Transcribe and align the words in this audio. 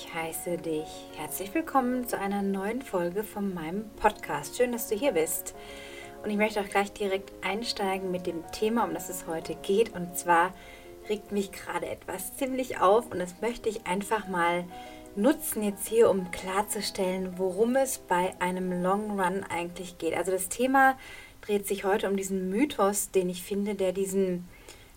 Ich 0.00 0.14
heiße 0.14 0.58
dich 0.58 0.86
herzlich 1.16 1.52
willkommen 1.54 2.06
zu 2.06 2.16
einer 2.20 2.40
neuen 2.40 2.82
Folge 2.82 3.24
von 3.24 3.52
meinem 3.52 3.90
Podcast. 3.96 4.56
Schön, 4.56 4.70
dass 4.70 4.88
du 4.88 4.94
hier 4.94 5.10
bist. 5.10 5.56
Und 6.22 6.30
ich 6.30 6.36
möchte 6.36 6.60
auch 6.60 6.68
gleich 6.68 6.92
direkt 6.92 7.32
einsteigen 7.44 8.12
mit 8.12 8.28
dem 8.28 8.44
Thema, 8.52 8.84
um 8.84 8.94
das 8.94 9.08
es 9.08 9.26
heute 9.26 9.56
geht. 9.56 9.96
Und 9.96 10.16
zwar 10.16 10.54
regt 11.08 11.32
mich 11.32 11.50
gerade 11.50 11.86
etwas 11.88 12.36
ziemlich 12.36 12.80
auf 12.80 13.10
und 13.10 13.18
das 13.18 13.40
möchte 13.40 13.68
ich 13.68 13.88
einfach 13.88 14.28
mal 14.28 14.64
nutzen 15.16 15.64
jetzt 15.64 15.88
hier, 15.88 16.10
um 16.10 16.30
klarzustellen, 16.30 17.36
worum 17.36 17.74
es 17.74 17.98
bei 17.98 18.34
einem 18.38 18.80
Long 18.80 19.20
Run 19.20 19.42
eigentlich 19.48 19.98
geht. 19.98 20.14
Also 20.14 20.30
das 20.30 20.48
Thema 20.48 20.96
dreht 21.40 21.66
sich 21.66 21.82
heute 21.82 22.08
um 22.08 22.16
diesen 22.16 22.50
Mythos, 22.50 23.10
den 23.10 23.28
ich 23.28 23.42
finde, 23.42 23.74
der 23.74 23.90
diesen 23.90 24.48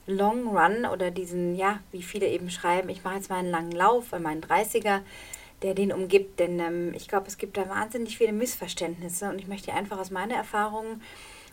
Long 0.08 0.48
Run 0.48 0.86
oder 0.86 1.12
diesen, 1.12 1.56
ja, 1.56 1.80
wie 1.92 2.02
viele 2.02 2.28
eben 2.28 2.50
schreiben, 2.50 2.90
ich 2.90 3.04
mache 3.04 3.16
jetzt 3.16 3.30
mal 3.30 3.38
einen 3.38 3.52
langen 3.52 3.72
Lauf 3.72 4.10
bei 4.10 4.20
meinen 4.20 4.42
30er, 4.42 5.02
der 5.62 5.74
den 5.74 5.92
umgibt. 5.92 6.40
Denn 6.40 6.60
ähm, 6.60 6.94
ich 6.94 7.08
glaube, 7.08 7.28
es 7.28 7.38
gibt 7.38 7.58
da 7.58 7.70
wahnsinnig 7.70 8.18
viele 8.18 8.34
Missverständnisse 8.34 9.30
und 9.30 9.40
ich 9.40 9.48
möchte 9.48 9.74
einfach 9.74 10.00
aus 10.00 10.12
meiner 10.12 10.36
Erfahrung 10.36 11.02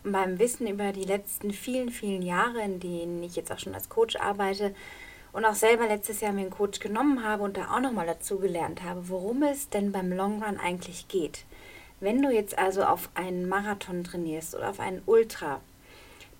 und 0.05 0.11
meinem 0.11 0.39
Wissen 0.39 0.67
über 0.67 0.93
die 0.93 1.05
letzten 1.05 1.53
vielen, 1.53 1.91
vielen 1.91 2.23
Jahre, 2.23 2.63
in 2.63 2.81
denen 2.81 3.23
ich 3.23 3.37
jetzt 3.37 3.53
auch 3.53 3.59
schon 3.59 3.75
als 3.75 3.89
Coach 3.89 4.17
arbeite 4.17 4.75
und 5.33 5.45
auch 5.45 5.55
selber 5.55 5.87
letztes 5.87 6.21
Jahr 6.21 6.33
mir 6.33 6.43
einen 6.43 6.51
Coach 6.51 6.81
genommen 6.81 7.25
habe 7.25 7.43
und 7.43 7.57
da 7.57 7.75
auch 7.75 7.81
nochmal 7.81 8.07
dazu 8.07 8.39
gelernt 8.39 8.83
habe, 8.83 9.09
worum 9.09 9.43
es 9.43 9.69
denn 9.69 9.93
beim 9.93 10.13
Long 10.13 10.43
Run 10.43 10.59
eigentlich 10.59 11.09
geht. 11.09 11.45
Wenn 12.01 12.23
du 12.23 12.31
jetzt 12.31 12.57
also 12.59 12.85
auf 12.85 13.11
einen 13.15 13.49
Marathon 13.49 14.05
trainierst 14.05 14.55
oder 14.55 14.71
auf 14.71 14.81
einen 14.81 15.03
Ultra, 15.05 15.61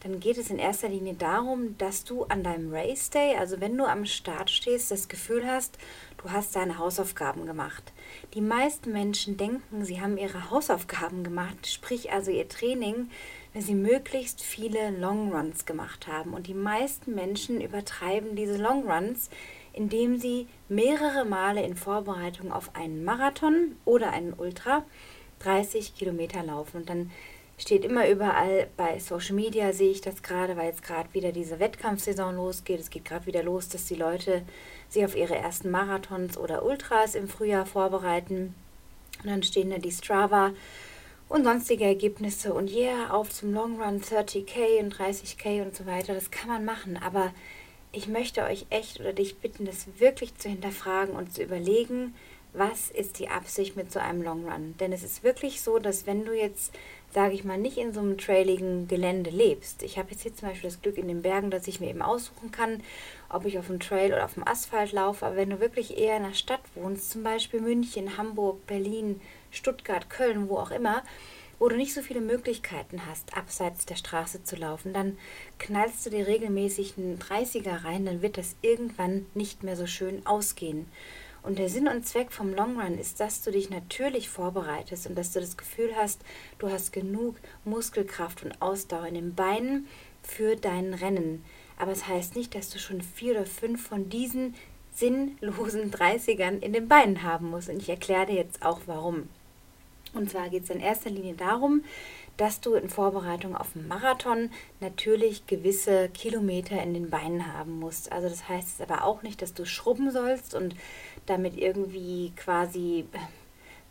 dann 0.01 0.21
geht 0.21 0.39
es 0.39 0.51
in 0.51 0.59
erster 0.59 0.89
Linie 0.89 1.15
darum, 1.15 1.77
dass 1.79 2.05
du 2.05 2.25
an 2.25 2.45
deinem 2.45 2.73
Race 2.73 3.11
Day, 3.11 3.37
also 3.37 3.61
wenn 3.61 3.77
du 3.77 3.85
am 3.85 4.07
Start 4.07 4.49
stehst, 4.49 4.91
das 4.91 5.09
Gefühl 5.09 5.45
hast, 5.45 5.77
du 6.23 6.31
hast 6.31 6.55
deine 6.55 6.79
Hausaufgaben 6.79 7.47
gemacht. 7.47 7.93
Die 8.35 8.41
meisten 8.41 8.93
Menschen 8.93 9.37
denken, 9.37 9.85
sie 9.85 10.01
haben 10.01 10.17
ihre 10.17 10.51
Hausaufgaben 10.51 11.25
gemacht, 11.25 11.67
sprich 11.67 12.13
also 12.13 12.31
ihr 12.31 12.49
Training, 12.49 13.11
wenn 13.53 13.63
sie 13.63 13.75
möglichst 13.75 14.41
viele 14.41 14.91
Long 14.91 15.33
Runs 15.33 15.67
gemacht 15.67 16.07
haben. 16.07 16.33
Und 16.33 16.47
die 16.47 16.55
meisten 16.55 17.15
Menschen 17.15 17.61
übertreiben 17.61 18.37
diese 18.37 18.57
Long 18.57 18.89
Runs, 18.89 19.31
indem 19.73 20.19
sie 20.19 20.47
mehrere 20.69 21.25
Male 21.25 21.63
in 21.65 21.77
Vorbereitung 21.77 22.53
auf 22.53 22.75
einen 22.77 23.05
Marathon 23.05 23.77
oder 23.85 24.13
einen 24.13 24.33
Ultra 24.33 24.85
30 25.41 25.95
Kilometer 25.95 26.43
laufen. 26.43 26.79
Und 26.79 26.89
dann 26.89 27.11
steht 27.59 27.85
immer 27.85 28.09
überall 28.09 28.69
bei 28.77 28.99
Social 28.99 29.35
Media, 29.35 29.73
sehe 29.73 29.91
ich 29.91 30.01
das 30.01 30.23
gerade, 30.23 30.57
weil 30.57 30.69
jetzt 30.69 30.85
gerade 30.85 31.13
wieder 31.13 31.33
diese 31.33 31.59
Wettkampfsaison 31.59 32.37
losgeht. 32.37 32.81
Es 32.81 32.91
geht 32.91 33.05
gerade 33.05 33.27
wieder 33.27 33.43
los, 33.43 33.69
dass 33.69 33.87
die 33.87 33.97
Leute 33.97 34.43
sich 34.89 35.05
auf 35.05 35.17
ihre 35.17 35.37
ersten 35.37 35.71
Marathons 35.71 36.39
oder 36.39 36.65
Ultras 36.65 37.15
im 37.15 37.29
Frühjahr 37.29 37.67
vorbereiten. 37.67 38.55
Und 39.23 39.31
dann 39.31 39.43
stehen 39.43 39.71
da 39.71 39.79
die 39.79 39.91
Strava 39.91 40.53
und 41.29 41.45
sonstige 41.45 41.85
Ergebnisse 41.85 42.55
und 42.55 42.71
yeah, 42.71 43.11
auf 43.11 43.31
zum 43.31 43.53
Long 43.53 43.83
Run 43.83 44.01
30k 44.01 44.81
und 44.81 44.95
30k 44.95 45.63
und 45.63 45.77
so 45.77 45.85
weiter. 45.85 46.15
Das 46.15 46.31
kann 46.31 46.49
man 46.49 46.65
machen, 46.65 46.97
aber 46.97 47.33
ich 47.93 48.07
möchte 48.07 48.45
euch 48.45 48.67
echt 48.71 49.01
oder 49.01 49.13
dich 49.13 49.39
bitten, 49.39 49.65
das 49.65 49.87
wirklich 49.99 50.37
zu 50.37 50.49
hinterfragen 50.49 51.15
und 51.15 51.35
zu 51.35 51.43
überlegen, 51.43 52.15
was 52.53 52.91
ist 52.91 53.19
die 53.19 53.29
Absicht 53.29 53.77
mit 53.77 53.93
so 53.93 53.99
einem 53.99 54.23
Long 54.23 54.49
Run? 54.49 54.75
Denn 54.81 54.93
es 54.93 55.03
ist 55.03 55.23
wirklich 55.23 55.61
so, 55.61 55.79
dass 55.79 56.07
wenn 56.07 56.25
du 56.25 56.33
jetzt, 56.33 56.73
sage 57.13 57.35
ich 57.35 57.45
mal, 57.45 57.59
nicht 57.59 57.79
in 57.79 57.93
so 57.93 58.01
einem 58.01 58.19
trailigen 58.19 58.87
Gelände 58.87 59.31
lebst, 59.31 59.83
ich 59.83 59.99
habe 59.99 60.11
jetzt 60.11 60.23
hier 60.23 60.35
zum 60.35 60.49
Beispiel 60.49 60.71
das 60.71 60.83
Glück 60.83 60.99
in 60.99 61.09
den 61.09 61.23
Bergen, 61.23 61.51
dass 61.51 61.67
ich 61.67 61.81
mir 61.81 61.89
eben 61.89 62.03
aussuchen 62.03 62.51
kann, 62.51 62.83
ob 63.31 63.45
ich 63.45 63.59
auf 63.59 63.67
dem 63.67 63.81
Trail 63.81 64.13
oder 64.13 64.25
auf 64.25 64.35
dem 64.35 64.47
Asphalt 64.47 64.93
laufe, 64.93 65.27
aber 65.27 65.37
wenn 65.37 65.51
du 65.51 65.61
wirklich 65.61 65.97
eher 65.99 66.17
in 66.17 66.25
der 66.25 66.35
Stadt 66.35 66.61
wohnst, 66.75 67.11
zum 67.11 67.23
Beispiel 67.23 67.61
München, 67.61 68.17
Hamburg, 68.19 68.67
Berlin, 68.67 69.21
Stuttgart, 69.51 70.11
Köln, 70.11 70.49
wo 70.49 70.59
auch 70.59 70.71
immer, 70.71 71.03
wo 71.59 71.69
du 71.69 71.77
nicht 71.77 71.95
so 71.95 72.03
viele 72.03 72.21
Möglichkeiten 72.21 73.03
hast, 73.07 73.37
abseits 73.37 73.85
der 73.85 73.97
Straße 73.97 74.45
zu 74.45 74.57
laufen, 74.57 74.93
dann 74.93 75.19
knallst 75.59 76.07
du 76.07 76.11
dir 76.11 76.27
regelmäßig 76.27 76.95
einen 76.97 77.19
30er 77.19 77.85
rein, 77.85 78.07
dann 78.07 78.23
wird 78.23 78.39
das 78.39 78.55
irgendwann 78.63 79.27
nicht 79.35 79.63
mehr 79.63 79.77
so 79.77 79.87
schön 79.87 80.25
ausgehen. 80.25 80.87
Und 81.49 81.59
der 81.59 81.71
Sinn 81.71 81.89
und 81.89 82.07
Zweck 82.07 82.31
vom 82.31 82.53
Long 82.53 82.79
Run 82.79 82.99
ist, 82.99 83.21
dass 83.21 83.41
du 83.41 83.51
dich 83.51 83.71
natürlich 83.71 84.29
vorbereitest 84.29 85.07
und 85.07 85.17
dass 85.17 85.33
du 85.33 85.41
das 85.41 85.57
Gefühl 85.57 85.97
hast, 85.97 86.21
du 86.59 86.71
hast 86.71 86.93
genug 86.93 87.37
Muskelkraft 87.65 88.45
und 88.45 88.61
Ausdauer 88.61 89.07
in 89.07 89.15
den 89.15 89.35
Beinen 89.35 89.89
für 90.23 90.57
dein 90.57 90.93
Rennen. 90.93 91.43
Aber 91.79 91.93
es 91.93 92.01
das 92.01 92.09
heißt 92.09 92.37
nicht, 92.37 92.55
dass 92.55 92.69
du 92.69 92.79
schon 92.79 93.01
vier 93.01 93.33
oder 93.33 93.47
fünf 93.47 93.89
von 93.89 94.11
diesen 94.11 94.57
sinnlosen 94.93 95.91
30ern 95.91 96.61
in 96.61 96.75
den 96.75 96.87
Beinen 96.87 97.23
haben 97.23 97.49
musst. 97.49 97.71
Und 97.71 97.81
ich 97.81 97.89
erkläre 97.89 98.27
dir 98.27 98.35
jetzt 98.35 98.63
auch 98.63 98.81
warum. 98.85 99.31
Und 100.13 100.29
zwar 100.29 100.51
geht 100.51 100.65
es 100.65 100.71
in 100.71 100.81
erster 100.81 101.09
Linie 101.09 101.33
darum, 101.33 101.83
dass 102.39 102.61
du 102.61 102.75
in 102.75 102.89
Vorbereitung 102.89 103.55
auf 103.55 103.75
einen 103.75 103.89
Marathon 103.89 104.51
natürlich 104.81 105.47
gewisse 105.47 106.09
Kilometer 106.09 106.81
in 106.83 106.95
den 106.95 107.11
Beinen 107.11 107.53
haben 107.53 107.79
musst. 107.79 108.11
Also 108.11 108.29
das 108.29 108.49
heißt 108.49 108.81
aber 108.81 109.05
auch 109.05 109.23
nicht, 109.23 109.43
dass 109.43 109.53
du 109.53 109.67
schrubben 109.67 110.11
sollst 110.11 110.55
und 110.55 110.75
damit 111.27 111.59
irgendwie 111.59 112.33
quasi 112.37 113.05
äh, 113.13 113.19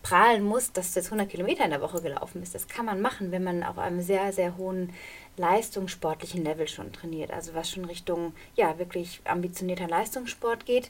prahlen 0.02 0.44
musst, 0.44 0.78
dass 0.78 0.94
du 0.94 1.00
jetzt 1.02 1.07
100 1.07 1.30
Kilometer 1.30 1.66
in 1.66 1.72
der 1.72 1.81
Woche 1.81 2.02
gelaufen 2.02 2.40
bist. 2.40 2.56
Das 2.56 2.69
kann 2.69 2.86
man 2.86 3.02
machen, 3.02 3.31
wenn 3.31 3.44
man 3.44 3.63
auf 3.63 3.78
einem 3.78 4.02
sehr, 4.02 4.31
sehr 4.31 4.56
hohen 4.57 4.94
leistungssportlichen 5.36 6.46
Level 6.46 6.69
schon 6.69 6.94
trainiert. 6.94 7.31
Also 7.31 7.53
was 7.53 7.69
schon 7.69 7.84
Richtung, 7.84 8.34
ja, 8.56 8.80
wirklich 8.80 9.19
ambitionierter 9.25 9.90
Leistungssport 9.90 10.66
geht. 10.66 10.90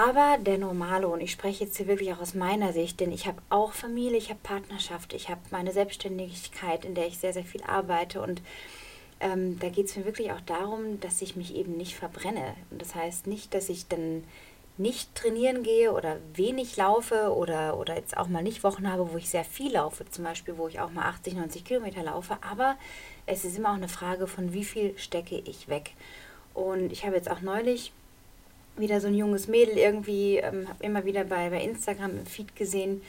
Aber 0.00 0.38
der 0.38 0.56
Normale, 0.56 1.08
und 1.08 1.20
ich 1.20 1.30
spreche 1.30 1.64
jetzt 1.64 1.76
hier 1.76 1.86
wirklich 1.86 2.10
auch 2.14 2.20
aus 2.20 2.32
meiner 2.32 2.72
Sicht, 2.72 3.00
denn 3.00 3.12
ich 3.12 3.26
habe 3.26 3.42
auch 3.50 3.74
Familie, 3.74 4.16
ich 4.16 4.30
habe 4.30 4.40
Partnerschaft, 4.42 5.12
ich 5.12 5.28
habe 5.28 5.42
meine 5.50 5.72
Selbstständigkeit, 5.72 6.86
in 6.86 6.94
der 6.94 7.06
ich 7.06 7.18
sehr, 7.18 7.34
sehr 7.34 7.44
viel 7.44 7.62
arbeite. 7.64 8.22
Und 8.22 8.40
ähm, 9.20 9.58
da 9.58 9.68
geht 9.68 9.88
es 9.88 9.96
mir 9.96 10.06
wirklich 10.06 10.32
auch 10.32 10.40
darum, 10.40 11.00
dass 11.00 11.20
ich 11.20 11.36
mich 11.36 11.54
eben 11.54 11.76
nicht 11.76 11.96
verbrenne. 11.96 12.54
Und 12.70 12.80
das 12.80 12.94
heißt 12.94 13.26
nicht, 13.26 13.52
dass 13.52 13.68
ich 13.68 13.88
dann 13.88 14.24
nicht 14.78 15.14
trainieren 15.14 15.62
gehe 15.62 15.92
oder 15.92 16.16
wenig 16.32 16.78
laufe 16.78 17.34
oder, 17.34 17.76
oder 17.76 17.96
jetzt 17.96 18.16
auch 18.16 18.28
mal 18.28 18.42
nicht 18.42 18.64
Wochen 18.64 18.90
habe, 18.90 19.12
wo 19.12 19.18
ich 19.18 19.28
sehr 19.28 19.44
viel 19.44 19.74
laufe, 19.74 20.08
zum 20.08 20.24
Beispiel, 20.24 20.56
wo 20.56 20.66
ich 20.66 20.80
auch 20.80 20.92
mal 20.92 21.10
80, 21.10 21.34
90 21.34 21.62
Kilometer 21.62 22.02
laufe. 22.02 22.38
Aber 22.40 22.78
es 23.26 23.44
ist 23.44 23.58
immer 23.58 23.72
auch 23.72 23.74
eine 23.74 23.90
Frage 23.90 24.26
von, 24.26 24.54
wie 24.54 24.64
viel 24.64 24.96
stecke 24.96 25.42
ich 25.44 25.68
weg. 25.68 25.90
Und 26.54 26.90
ich 26.90 27.04
habe 27.04 27.16
jetzt 27.16 27.30
auch 27.30 27.42
neulich 27.42 27.92
wieder 28.76 29.00
so 29.00 29.08
ein 29.08 29.14
junges 29.14 29.48
Mädel 29.48 29.76
irgendwie, 29.76 30.36
ähm, 30.36 30.68
habe 30.68 30.84
immer 30.84 31.04
wieder 31.04 31.24
bei, 31.24 31.50
bei 31.50 31.62
Instagram 31.62 32.18
im 32.18 32.26
Feed 32.26 32.56
gesehen, 32.56 33.02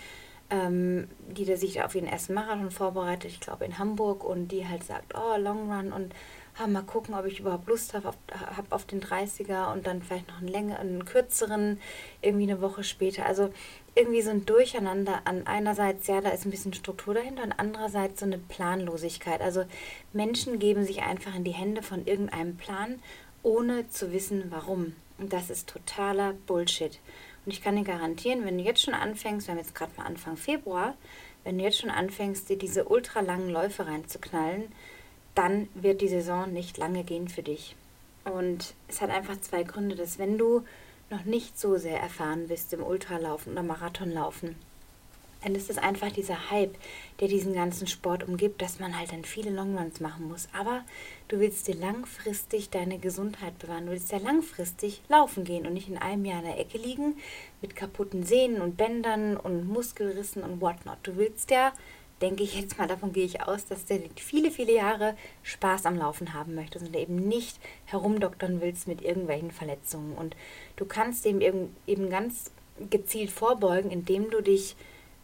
ähm, 0.50 1.08
die 1.30 1.46
da 1.46 1.56
sich 1.56 1.82
auf 1.82 1.96
ihren 1.96 2.08
ersten 2.08 2.34
Marathon 2.34 2.72
vorbereitet, 2.72 3.32
ich 3.32 3.40
glaube 3.40 3.66
in 3.66 3.80
Hamburg, 3.80 4.24
und 4.24 4.50
die 4.50 4.68
halt 4.68 4.84
sagt, 4.84 5.14
oh, 5.16 5.38
Long 5.38 5.72
Run 5.72 5.94
und 5.94 6.14
ah, 6.58 6.68
mal 6.68 6.84
gucken, 6.84 7.16
ob 7.16 7.26
ich 7.26 7.40
überhaupt 7.40 7.68
Lust 7.68 7.94
habe 7.94 8.10
auf, 8.10 8.18
hab 8.30 8.72
auf 8.72 8.86
den 8.86 9.02
30er 9.02 9.72
und 9.72 9.88
dann 9.88 10.02
vielleicht 10.02 10.28
noch 10.28 10.40
einen 10.40 10.48
längeren, 10.48 10.80
einen 10.80 11.06
kürzeren, 11.06 11.80
irgendwie 12.22 12.52
eine 12.52 12.62
Woche 12.62 12.84
später. 12.84 13.26
Also 13.26 13.50
irgendwie 13.96 14.22
so 14.22 14.32
ein 14.32 14.46
Durcheinander 14.46 15.22
an 15.26 15.48
einerseits, 15.48 16.08
ja, 16.08 16.22
da 16.22 16.30
ist 16.30 16.46
ein 16.46 16.52
bisschen 16.52 16.74
Struktur 16.74 17.14
dahinter 17.14 17.44
und 17.44 17.54
andererseits 17.54 18.20
so 18.20 18.26
eine 18.26 18.38
Planlosigkeit. 18.38 19.42
Also 19.42 19.66
Menschen 20.14 20.60
geben 20.60 20.86
sich 20.86 21.02
einfach 21.02 21.36
in 21.36 21.44
die 21.44 21.52
Hände 21.52 21.82
von 21.82 22.06
irgendeinem 22.06 22.58
Plan, 22.58 23.00
ohne 23.44 23.90
zu 23.90 24.12
wissen, 24.12 24.46
warum. 24.50 24.94
Und 25.22 25.32
das 25.34 25.52
ist 25.52 25.70
totaler 25.70 26.34
Bullshit. 26.48 27.00
Und 27.46 27.52
ich 27.54 27.62
kann 27.62 27.76
dir 27.76 27.84
garantieren, 27.84 28.44
wenn 28.44 28.58
du 28.58 28.64
jetzt 28.64 28.82
schon 28.82 28.96
anfängst, 28.96 29.48
wir 29.48 29.54
haben 29.54 29.60
jetzt 29.60 29.76
gerade 29.76 29.92
mal 29.96 30.06
Anfang 30.06 30.36
Februar, 30.36 30.96
wenn 31.44 31.60
du 31.60 31.64
jetzt 31.64 31.80
schon 31.80 31.92
anfängst, 31.92 32.50
dir 32.50 32.58
diese 32.58 32.86
ultralangen 32.86 33.50
Läufe 33.50 33.86
reinzuknallen, 33.86 34.72
dann 35.36 35.70
wird 35.76 36.02
die 36.02 36.08
Saison 36.08 36.52
nicht 36.52 36.78
lange 36.78 37.04
gehen 37.04 37.30
für 37.30 37.44
dich. 37.44 37.76
Und 38.26 38.74
es 38.88 39.00
hat 39.00 39.12
einfach 39.12 39.40
zwei 39.42 39.62
Gründe, 39.64 39.96
dass 39.96 40.18
wenn 40.18 40.40
du 40.40 40.64
noch 41.12 41.24
nicht 41.26 41.60
so 41.60 41.78
sehr 41.78 42.00
erfahren 42.00 42.48
bist 42.48 42.74
im 42.74 42.84
Ultralaufen 42.84 43.54
oder 43.54 43.64
Marathonlaufen, 43.64 44.56
dann 45.44 45.56
ist 45.56 45.70
es 45.70 45.78
einfach 45.78 46.12
dieser 46.12 46.52
Hype, 46.52 46.76
der 47.20 47.28
diesen 47.28 47.54
ganzen 47.54 47.88
Sport 47.88 48.28
umgibt, 48.28 48.62
dass 48.62 48.80
man 48.80 48.98
halt 48.98 49.12
dann 49.12 49.26
viele 49.26 49.50
Longruns 49.50 50.00
machen 50.00 50.28
muss. 50.28 50.48
Aber 50.58 50.84
du 51.28 51.40
willst 51.40 51.68
dir 51.68 51.76
langfristig 51.76 52.70
deine 52.70 53.00
Gesundheit 53.00 53.58
bewahren. 53.60 53.86
Du 53.86 53.92
willst 53.92 54.12
ja 54.12 54.20
langfristig 54.20 55.02
laufen 55.10 55.44
gehen 55.44 55.66
und 55.66 55.74
nicht 55.74 55.90
in 55.90 55.98
einem 55.98 56.26
Jahr 56.26 56.40
in 56.40 56.46
der 56.46 56.60
Ecke 56.60 56.78
liegen 56.78 57.16
mit 57.62 57.76
kaputten 57.76 58.24
Sehnen 58.24 58.62
und 58.62 58.78
Bändern 58.78 59.38
und 59.38 59.68
Muskelrissen 59.68 60.44
und 60.44 60.62
whatnot. 60.62 60.98
Du 61.04 61.18
willst 61.18 61.50
ja, 61.50 61.74
denke 62.22 62.44
ich 62.44 62.60
jetzt 62.60 62.78
mal, 62.78 62.88
davon 62.88 63.14
gehe 63.14 63.26
ich 63.26 63.42
aus, 63.42 63.66
dass 63.66 63.86
du 63.86 64.00
viele, 64.16 64.52
viele 64.52 64.74
Jahre 64.74 65.16
Spaß 65.42 65.88
am 65.88 65.98
Laufen 65.98 66.34
haben 66.34 66.54
möchtest 66.54 66.86
und 66.86 66.96
eben 66.96 67.16
nicht 67.16 67.60
herumdoktern 67.86 68.62
willst 68.62 68.88
mit 68.88 69.02
irgendwelchen 69.02 69.52
Verletzungen. 69.52 70.14
Und 70.14 70.36
du 70.76 70.86
kannst 70.86 71.26
dem 71.26 71.42
eben 71.42 72.10
ganz 72.10 72.52
gezielt 72.90 73.32
vorbeugen, 73.32 73.92
indem 73.92 74.30
du 74.30 74.42
dich 74.42 74.76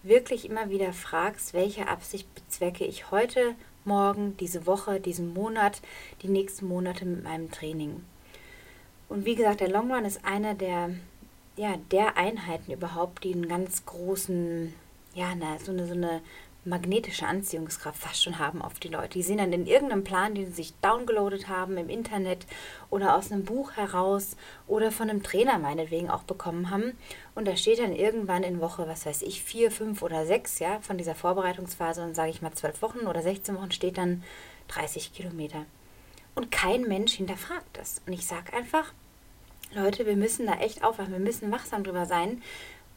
wirklich 0.08 0.50
immer 0.50 0.70
wieder 0.70 0.94
fragst, 0.94 1.54
welche 1.54 1.88
Absicht 1.88 2.34
bezwecke 2.36 2.86
ich 2.86 3.12
heute, 3.12 3.56
morgen, 3.86 4.36
diese 4.38 4.66
Woche, 4.66 5.00
diesen 5.00 5.34
Monat, 5.34 5.82
die 6.22 6.28
nächsten 6.28 6.68
Monate 6.68 7.06
mit 7.06 7.24
meinem 7.24 7.52
Training. 7.52 8.04
Und 9.10 9.26
wie 9.26 9.36
gesagt, 9.36 9.62
der 9.62 9.70
Long 9.70 9.92
Run 9.92 10.06
ist 10.06 10.26
einer 10.26 10.54
der 10.54 10.92
ja, 11.58 11.76
der 11.92 12.18
Einheiten 12.18 12.72
überhaupt, 12.72 13.24
die 13.24 13.34
einen 13.34 13.48
ganz 13.48 13.86
großen, 13.86 14.74
ja, 15.16 15.34
na, 15.36 15.58
so 15.58 15.72
eine, 15.72 15.88
so 15.88 15.94
eine 15.94 16.22
magnetische 16.68 17.26
Anziehungskraft 17.26 18.02
fast 18.02 18.24
schon 18.24 18.40
haben 18.40 18.62
auf 18.62 18.80
die 18.80 18.90
Leute. 18.90 19.18
Die 19.18 19.24
sehen 19.24 19.38
dann 19.38 19.54
in 19.54 19.66
irgendeinem 19.66 20.04
Plan, 20.04 20.36
den 20.36 20.48
sie 20.48 20.54
sich 20.54 20.74
downgeloadet 20.82 21.48
haben 21.48 21.78
im 21.78 21.90
Internet 21.90 22.46
oder 22.90 23.16
aus 23.16 23.32
einem 23.32 23.46
Buch 23.46 23.72
heraus 23.74 24.36
oder 24.68 24.92
von 24.92 25.10
einem 25.10 25.24
Trainer 25.24 25.58
meinetwegen 25.58 26.10
auch 26.10 26.24
bekommen 26.24 26.70
haben. 26.70 26.98
Und 27.36 27.48
da 27.48 27.56
steht 27.56 27.80
dann 27.80 27.96
irgendwann 27.96 28.44
in 28.44 28.62
Woche, 28.62 28.88
was 28.88 29.06
weiß 29.06 29.22
ich, 29.24 29.42
vier, 29.42 29.72
fünf 29.72 30.02
oder 30.02 30.26
sechs, 30.26 30.60
ja, 30.60 30.80
von 30.82 30.98
dieser 30.98 31.16
Vorbereitungsphase 31.16 32.04
und 32.04 32.16
sage 32.16 32.30
ich 32.30 32.42
mal 32.42 32.54
zwölf 32.54 32.82
Wochen 32.82 33.08
oder 33.08 33.22
16 33.22 33.56
Wochen 33.56 33.72
steht 33.72 33.98
dann 33.98 34.24
30 34.68 35.14
Kilometer. 35.14 35.66
Und 36.36 36.52
kein 36.52 36.84
Mensch 36.84 37.14
hinterfragt 37.14 37.66
das. 37.74 38.02
Und 38.06 38.14
ich 38.14 38.28
sage 38.28 38.54
einfach, 38.54 38.94
Leute, 39.74 40.06
wir 40.06 40.16
müssen 40.16 40.46
da 40.46 40.54
echt 40.54 40.84
aufwachen, 40.84 41.12
wir 41.12 41.20
müssen 41.20 41.52
wachsam 41.52 41.84
drüber 41.84 42.06
sein. 42.06 42.42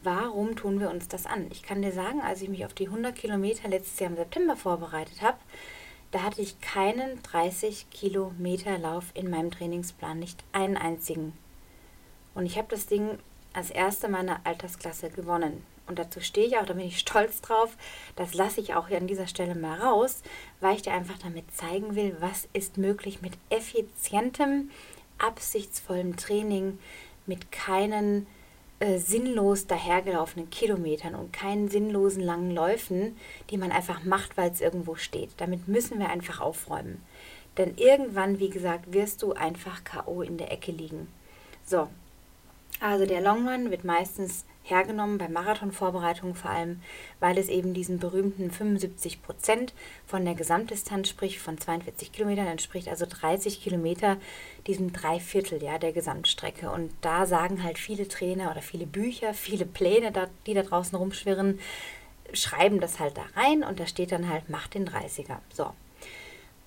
Warum 0.03 0.55
tun 0.55 0.79
wir 0.79 0.89
uns 0.89 1.07
das 1.07 1.27
an? 1.27 1.47
Ich 1.51 1.61
kann 1.61 1.83
dir 1.83 1.91
sagen, 1.91 2.21
als 2.21 2.41
ich 2.41 2.49
mich 2.49 2.65
auf 2.65 2.73
die 2.73 2.87
100 2.87 3.15
Kilometer 3.15 3.67
letztes 3.67 3.99
Jahr 3.99 4.09
im 4.09 4.15
September 4.15 4.55
vorbereitet 4.55 5.21
habe, 5.21 5.37
da 6.09 6.23
hatte 6.23 6.41
ich 6.41 6.59
keinen 6.59 7.21
30 7.21 7.89
Kilometer 7.91 8.79
Lauf 8.79 9.05
in 9.13 9.29
meinem 9.29 9.51
Trainingsplan, 9.51 10.17
nicht 10.17 10.43
einen 10.53 10.75
einzigen. 10.75 11.33
Und 12.33 12.47
ich 12.47 12.57
habe 12.57 12.67
das 12.69 12.87
Ding 12.87 13.19
als 13.53 13.69
erste 13.69 14.07
meiner 14.09 14.41
Altersklasse 14.43 15.11
gewonnen. 15.11 15.63
Und 15.85 15.99
dazu 15.99 16.19
stehe 16.19 16.47
ich 16.47 16.57
auch, 16.57 16.65
da 16.65 16.73
bin 16.73 16.87
ich 16.87 16.97
stolz 16.97 17.41
drauf. 17.41 17.77
Das 18.15 18.33
lasse 18.33 18.59
ich 18.59 18.73
auch 18.73 18.87
hier 18.87 18.97
an 18.97 19.07
dieser 19.07 19.27
Stelle 19.27 19.55
mal 19.55 19.79
raus, 19.79 20.23
weil 20.61 20.75
ich 20.75 20.81
dir 20.81 20.93
einfach 20.93 21.17
damit 21.19 21.53
zeigen 21.55 21.95
will, 21.95 22.15
was 22.19 22.47
ist 22.53 22.77
möglich 22.77 23.21
mit 23.21 23.33
effizientem, 23.49 24.71
absichtsvollem 25.19 26.17
Training 26.17 26.79
mit 27.27 27.51
keinen 27.51 28.25
äh, 28.81 28.97
sinnlos 28.97 29.67
dahergelaufenen 29.67 30.49
Kilometern 30.49 31.13
und 31.13 31.31
keinen 31.31 31.69
sinnlosen 31.69 32.23
langen 32.23 32.49
Läufen, 32.49 33.15
die 33.51 33.57
man 33.57 33.71
einfach 33.71 34.03
macht, 34.03 34.37
weil 34.37 34.49
es 34.49 34.59
irgendwo 34.59 34.95
steht. 34.95 35.29
Damit 35.37 35.67
müssen 35.67 35.99
wir 35.99 36.09
einfach 36.09 36.41
aufräumen. 36.41 36.99
Denn 37.57 37.75
irgendwann, 37.77 38.39
wie 38.39 38.49
gesagt, 38.49 38.91
wirst 38.91 39.21
du 39.21 39.33
einfach 39.33 39.83
KO 39.83 40.23
in 40.23 40.39
der 40.39 40.51
Ecke 40.51 40.71
liegen. 40.71 41.07
So, 41.63 41.89
also 42.81 43.05
der 43.05 43.21
Long 43.21 43.47
Run 43.47 43.69
wird 43.69 43.83
meistens 43.83 44.43
hergenommen, 44.63 45.17
bei 45.17 45.27
Marathonvorbereitungen 45.27 46.35
vor 46.35 46.51
allem, 46.51 46.81
weil 47.19 47.37
es 47.37 47.47
eben 47.47 47.73
diesen 47.73 47.99
berühmten 47.99 48.51
75 48.51 49.21
Prozent 49.21 49.73
von 50.05 50.23
der 50.25 50.35
Gesamtdistanz, 50.35 51.09
sprich 51.09 51.39
von 51.39 51.57
42 51.57 52.11
Kilometern, 52.11 52.47
entspricht 52.47 52.87
also 52.87 53.05
30 53.07 53.61
Kilometer, 53.61 54.17
diesem 54.67 54.93
Dreiviertel 54.93 55.61
ja, 55.63 55.77
der 55.77 55.93
Gesamtstrecke. 55.93 56.71
Und 56.71 56.91
da 57.01 57.25
sagen 57.25 57.63
halt 57.63 57.77
viele 57.77 58.07
Trainer 58.07 58.51
oder 58.51 58.61
viele 58.61 58.85
Bücher, 58.85 59.33
viele 59.35 59.65
Pläne, 59.65 60.11
die 60.45 60.53
da 60.53 60.63
draußen 60.63 60.97
rumschwirren, 60.97 61.59
schreiben 62.33 62.79
das 62.79 62.99
halt 62.99 63.17
da 63.17 63.23
rein 63.35 63.63
und 63.63 63.79
da 63.79 63.87
steht 63.87 64.11
dann 64.11 64.29
halt, 64.29 64.49
mach 64.49 64.67
den 64.67 64.87
30er. 64.87 65.37
So. 65.53 65.71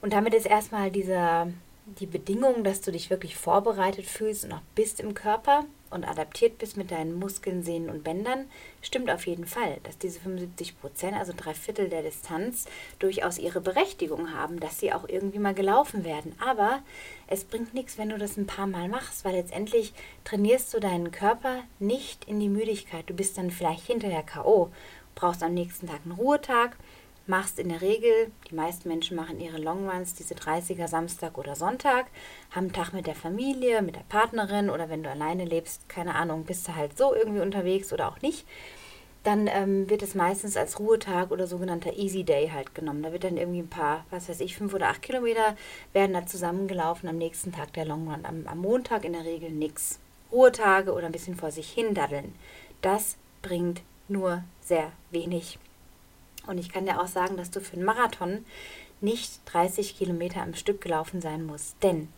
Und 0.02 0.12
damit 0.12 0.34
ist 0.34 0.46
erstmal 0.46 0.90
dieser, 0.90 1.48
die 1.86 2.06
Bedingung, 2.06 2.64
dass 2.64 2.82
du 2.82 2.92
dich 2.92 3.08
wirklich 3.08 3.36
vorbereitet 3.36 4.04
fühlst 4.04 4.44
und 4.44 4.52
auch 4.52 4.62
bist 4.74 5.00
im 5.00 5.14
Körper, 5.14 5.64
und 5.94 6.04
adaptiert 6.04 6.58
bist 6.58 6.76
mit 6.76 6.90
deinen 6.90 7.14
Muskeln, 7.14 7.62
Sehnen 7.62 7.88
und 7.88 8.04
Bändern, 8.04 8.46
stimmt 8.82 9.10
auf 9.10 9.26
jeden 9.26 9.46
Fall, 9.46 9.78
dass 9.84 9.96
diese 9.96 10.20
75 10.20 10.80
Prozent, 10.80 11.16
also 11.16 11.32
drei 11.34 11.54
Viertel 11.54 11.88
der 11.88 12.02
Distanz, 12.02 12.66
durchaus 12.98 13.38
ihre 13.38 13.60
Berechtigung 13.60 14.34
haben, 14.34 14.60
dass 14.60 14.80
sie 14.80 14.92
auch 14.92 15.08
irgendwie 15.08 15.38
mal 15.38 15.54
gelaufen 15.54 16.04
werden. 16.04 16.34
Aber 16.44 16.82
es 17.28 17.44
bringt 17.44 17.72
nichts, 17.72 17.96
wenn 17.96 18.10
du 18.10 18.18
das 18.18 18.36
ein 18.36 18.46
paar 18.46 18.66
Mal 18.66 18.88
machst, 18.88 19.24
weil 19.24 19.34
letztendlich 19.34 19.94
trainierst 20.24 20.74
du 20.74 20.80
deinen 20.80 21.12
Körper 21.12 21.62
nicht 21.78 22.26
in 22.26 22.40
die 22.40 22.48
Müdigkeit. 22.48 23.04
Du 23.08 23.14
bist 23.14 23.38
dann 23.38 23.50
vielleicht 23.50 23.86
hinterher 23.86 24.22
K.O., 24.22 24.70
brauchst 25.14 25.44
am 25.44 25.54
nächsten 25.54 25.86
Tag 25.86 26.00
einen 26.04 26.12
Ruhetag 26.12 26.76
machst 27.26 27.58
in 27.58 27.68
der 27.70 27.80
Regel, 27.80 28.30
die 28.50 28.54
meisten 28.54 28.88
Menschen 28.88 29.16
machen 29.16 29.40
ihre 29.40 29.58
Longruns, 29.58 30.14
diese 30.14 30.34
30er 30.34 30.88
Samstag 30.88 31.38
oder 31.38 31.56
Sonntag, 31.56 32.06
haben 32.50 32.64
einen 32.64 32.72
Tag 32.72 32.92
mit 32.92 33.06
der 33.06 33.14
Familie, 33.14 33.82
mit 33.82 33.96
der 33.96 34.04
Partnerin 34.08 34.70
oder 34.70 34.88
wenn 34.88 35.02
du 35.02 35.10
alleine 35.10 35.44
lebst, 35.44 35.88
keine 35.88 36.14
Ahnung, 36.14 36.44
bist 36.44 36.68
du 36.68 36.74
halt 36.74 36.98
so 36.98 37.14
irgendwie 37.14 37.40
unterwegs 37.40 37.92
oder 37.92 38.08
auch 38.08 38.20
nicht, 38.20 38.46
dann 39.24 39.46
ähm, 39.46 39.88
wird 39.88 40.02
es 40.02 40.14
meistens 40.14 40.56
als 40.56 40.78
Ruhetag 40.78 41.30
oder 41.30 41.46
sogenannter 41.46 41.96
Easy 41.96 42.24
Day 42.24 42.50
halt 42.52 42.74
genommen. 42.74 43.02
Da 43.02 43.10
wird 43.10 43.24
dann 43.24 43.38
irgendwie 43.38 43.60
ein 43.60 43.70
paar, 43.70 44.04
was 44.10 44.28
weiß 44.28 44.40
ich, 44.40 44.56
fünf 44.56 44.74
oder 44.74 44.88
acht 44.88 45.00
Kilometer 45.00 45.56
werden 45.94 46.12
da 46.12 46.26
zusammengelaufen, 46.26 47.08
am 47.08 47.16
nächsten 47.16 47.50
Tag 47.50 47.72
der 47.72 47.86
Longrun. 47.86 48.26
Am, 48.26 48.46
am 48.46 48.58
Montag 48.58 49.04
in 49.04 49.14
der 49.14 49.24
Regel 49.24 49.50
nichts. 49.50 49.98
Ruhetage 50.30 50.92
oder 50.92 51.06
ein 51.06 51.12
bisschen 51.12 51.36
vor 51.36 51.50
sich 51.50 51.70
hin 51.70 51.94
daddeln. 51.94 52.34
Das 52.82 53.16
bringt 53.40 53.80
nur 54.08 54.44
sehr 54.60 54.92
wenig. 55.10 55.58
Und 56.46 56.58
ich 56.58 56.70
kann 56.70 56.86
dir 56.86 57.00
auch 57.00 57.06
sagen, 57.06 57.36
dass 57.36 57.50
du 57.50 57.60
für 57.60 57.74
einen 57.74 57.84
Marathon 57.84 58.44
nicht 59.00 59.40
30 59.46 59.96
Kilometer 59.96 60.42
am 60.42 60.54
Stück 60.54 60.80
gelaufen 60.80 61.20
sein 61.20 61.44
musst. 61.44 61.82
Denn 61.82 62.08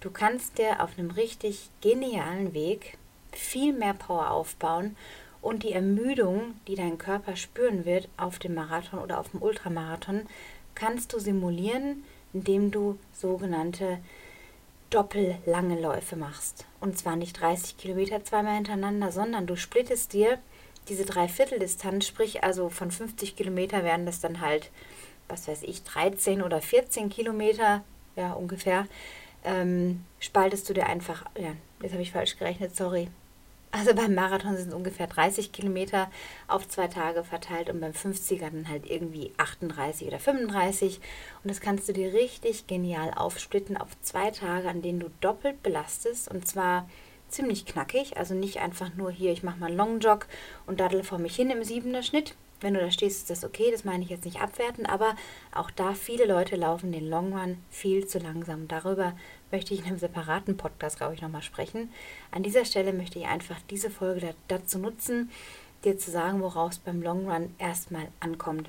du 0.00 0.10
kannst 0.10 0.58
dir 0.58 0.82
auf 0.82 0.98
einem 0.98 1.10
richtig 1.10 1.70
genialen 1.80 2.54
Weg 2.54 2.98
viel 3.32 3.72
mehr 3.72 3.94
Power 3.94 4.30
aufbauen 4.30 4.96
und 5.40 5.62
die 5.62 5.72
Ermüdung, 5.72 6.54
die 6.66 6.74
dein 6.74 6.98
Körper 6.98 7.36
spüren 7.36 7.84
wird 7.84 8.08
auf 8.16 8.38
dem 8.38 8.54
Marathon 8.54 9.00
oder 9.00 9.20
auf 9.20 9.30
dem 9.30 9.42
Ultramarathon, 9.42 10.22
kannst 10.74 11.12
du 11.12 11.18
simulieren, 11.18 12.04
indem 12.32 12.70
du 12.70 12.98
sogenannte 13.12 13.98
doppellange 14.90 15.80
Läufe 15.80 16.16
machst. 16.16 16.66
Und 16.80 16.98
zwar 16.98 17.16
nicht 17.16 17.40
30 17.40 17.76
Kilometer 17.76 18.24
zweimal 18.24 18.54
hintereinander, 18.54 19.12
sondern 19.12 19.46
du 19.46 19.56
splittest 19.56 20.12
dir 20.12 20.38
diese 20.88 21.04
Dreivierteldistanz, 21.04 22.06
sprich 22.06 22.42
also 22.44 22.68
von 22.68 22.90
50 22.90 23.36
Kilometer 23.36 23.84
werden 23.84 24.06
das 24.06 24.20
dann 24.20 24.40
halt, 24.40 24.70
was 25.28 25.48
weiß 25.48 25.62
ich, 25.62 25.82
13 25.84 26.42
oder 26.42 26.60
14 26.60 27.10
Kilometer, 27.10 27.84
ja 28.16 28.32
ungefähr, 28.32 28.86
ähm, 29.44 30.04
spaltest 30.20 30.68
du 30.68 30.74
dir 30.74 30.86
einfach, 30.86 31.24
ja, 31.38 31.52
jetzt 31.82 31.92
habe 31.92 32.02
ich 32.02 32.12
falsch 32.12 32.36
gerechnet, 32.38 32.74
sorry. 32.76 33.08
Also 33.70 33.94
beim 33.94 34.14
Marathon 34.14 34.56
sind 34.56 34.68
es 34.68 34.74
ungefähr 34.74 35.06
30 35.06 35.52
Kilometer 35.52 36.10
auf 36.46 36.66
zwei 36.68 36.88
Tage 36.88 37.22
verteilt 37.22 37.68
und 37.68 37.80
beim 37.80 37.92
50er 37.92 38.50
dann 38.50 38.68
halt 38.68 38.90
irgendwie 38.90 39.32
38 39.36 40.08
oder 40.08 40.18
35. 40.18 41.00
Und 41.44 41.50
das 41.50 41.60
kannst 41.60 41.86
du 41.86 41.92
dir 41.92 42.14
richtig 42.14 42.66
genial 42.66 43.12
aufsplitten 43.14 43.76
auf 43.76 43.88
zwei 44.00 44.30
Tage, 44.30 44.70
an 44.70 44.80
denen 44.80 45.00
du 45.00 45.10
doppelt 45.20 45.62
belastest. 45.62 46.30
Und 46.30 46.48
zwar 46.48 46.88
ziemlich 47.28 47.66
knackig. 47.66 48.16
Also 48.16 48.34
nicht 48.34 48.60
einfach 48.60 48.94
nur 48.94 49.10
hier, 49.10 49.32
ich 49.32 49.42
mache 49.42 49.58
mal 49.58 49.66
einen 49.66 49.76
Long 49.76 50.00
Jog 50.00 50.26
und 50.66 50.80
daddel 50.80 51.02
vor 51.02 51.18
mich 51.18 51.36
hin 51.36 51.50
im 51.50 51.64
siebener 51.64 52.02
Schnitt. 52.02 52.34
Wenn 52.60 52.74
du 52.74 52.80
da 52.80 52.90
stehst, 52.90 53.20
ist 53.20 53.30
das 53.30 53.44
okay, 53.44 53.70
das 53.70 53.84
meine 53.84 54.02
ich 54.02 54.10
jetzt 54.10 54.24
nicht 54.24 54.40
abwerten, 54.40 54.84
aber 54.84 55.14
auch 55.54 55.70
da 55.70 55.94
viele 55.94 56.24
Leute 56.24 56.56
laufen 56.56 56.90
den 56.90 57.08
Long 57.08 57.32
Run 57.32 57.58
viel 57.70 58.06
zu 58.06 58.18
langsam. 58.18 58.66
Darüber 58.66 59.12
möchte 59.52 59.74
ich 59.74 59.80
in 59.80 59.86
einem 59.86 59.98
separaten 59.98 60.56
Podcast, 60.56 60.96
glaube 60.96 61.14
ich, 61.14 61.22
nochmal 61.22 61.42
sprechen. 61.42 61.92
An 62.32 62.42
dieser 62.42 62.64
Stelle 62.64 62.92
möchte 62.92 63.20
ich 63.20 63.26
einfach 63.26 63.58
diese 63.70 63.90
Folge 63.90 64.34
dazu 64.48 64.78
nutzen, 64.78 65.30
dir 65.84 65.98
zu 65.98 66.10
sagen, 66.10 66.42
woraus 66.42 66.74
es 66.74 66.78
beim 66.80 67.00
Long 67.00 67.30
Run 67.30 67.54
erstmal 67.58 68.08
ankommt. 68.18 68.68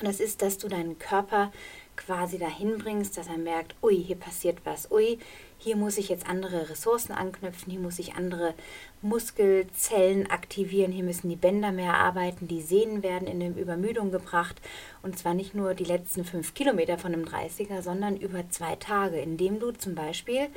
Und 0.00 0.08
das 0.08 0.18
ist, 0.18 0.42
dass 0.42 0.58
du 0.58 0.68
deinen 0.68 0.98
Körper 0.98 1.52
quasi 1.96 2.38
dahin 2.38 2.78
bringst, 2.78 3.16
dass 3.16 3.28
er 3.28 3.38
merkt, 3.38 3.76
ui, 3.80 3.96
hier 4.02 4.16
passiert 4.16 4.58
was, 4.64 4.90
ui, 4.90 5.20
hier 5.64 5.76
muss 5.76 5.96
ich 5.96 6.10
jetzt 6.10 6.28
andere 6.28 6.68
Ressourcen 6.68 7.12
anknüpfen, 7.12 7.70
hier 7.70 7.80
muss 7.80 7.98
ich 7.98 8.16
andere 8.16 8.52
Muskelzellen 9.00 10.30
aktivieren, 10.30 10.92
hier 10.92 11.04
müssen 11.04 11.30
die 11.30 11.36
Bänder 11.36 11.72
mehr 11.72 11.94
arbeiten, 11.94 12.46
die 12.46 12.60
Sehnen 12.60 13.02
werden 13.02 13.26
in 13.26 13.42
eine 13.42 13.58
Übermüdung 13.58 14.10
gebracht. 14.10 14.60
Und 15.02 15.18
zwar 15.18 15.32
nicht 15.32 15.54
nur 15.54 15.72
die 15.72 15.84
letzten 15.84 16.26
fünf 16.26 16.52
Kilometer 16.52 16.98
von 16.98 17.14
einem 17.14 17.24
30er, 17.24 17.80
sondern 17.80 18.18
über 18.18 18.48
zwei 18.50 18.76
Tage, 18.76 19.16
indem 19.16 19.58
du 19.58 19.70
zum 19.70 19.94
Beispiel 19.94 20.48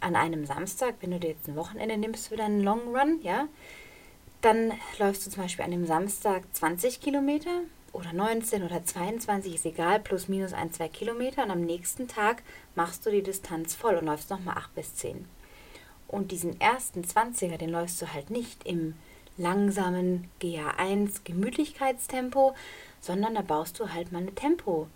an 0.00 0.16
einem 0.16 0.46
Samstag, 0.46 0.94
wenn 1.00 1.10
du 1.10 1.20
dir 1.20 1.30
jetzt 1.30 1.46
ein 1.46 1.56
Wochenende 1.56 1.98
nimmst 1.98 2.28
für 2.28 2.36
deinen 2.36 2.62
Long 2.62 2.96
Run, 2.96 3.20
ja, 3.22 3.46
dann 4.40 4.72
läufst 4.98 5.26
du 5.26 5.30
zum 5.30 5.42
Beispiel 5.42 5.66
an 5.66 5.70
dem 5.70 5.84
Samstag 5.84 6.44
20 6.54 7.02
Kilometer 7.02 7.60
oder 7.92 8.12
19 8.12 8.62
oder 8.62 8.84
22, 8.84 9.54
ist 9.54 9.66
egal, 9.66 10.00
plus 10.00 10.28
minus 10.28 10.52
ein, 10.52 10.72
zwei 10.72 10.88
Kilometer 10.88 11.44
und 11.44 11.50
am 11.50 11.62
nächsten 11.62 12.08
Tag 12.08 12.42
machst 12.74 13.04
du 13.04 13.10
die 13.10 13.22
Distanz 13.22 13.74
voll 13.74 13.96
und 13.96 14.06
läufst 14.06 14.30
nochmal 14.30 14.56
8 14.56 14.74
bis 14.74 14.94
10. 14.96 15.26
Und 16.08 16.32
diesen 16.32 16.60
ersten 16.60 17.02
20er, 17.02 17.56
den 17.56 17.70
läufst 17.70 18.00
du 18.02 18.12
halt 18.12 18.30
nicht 18.30 18.66
im 18.66 18.94
langsamen 19.36 20.28
GA1 20.40 21.20
Gemütlichkeitstempo, 21.24 22.54
sondern 23.00 23.34
da 23.34 23.42
baust 23.42 23.78
du 23.80 23.92
halt 23.92 24.12
mal 24.12 24.18
eine 24.18 24.34
Tempo 24.34 24.88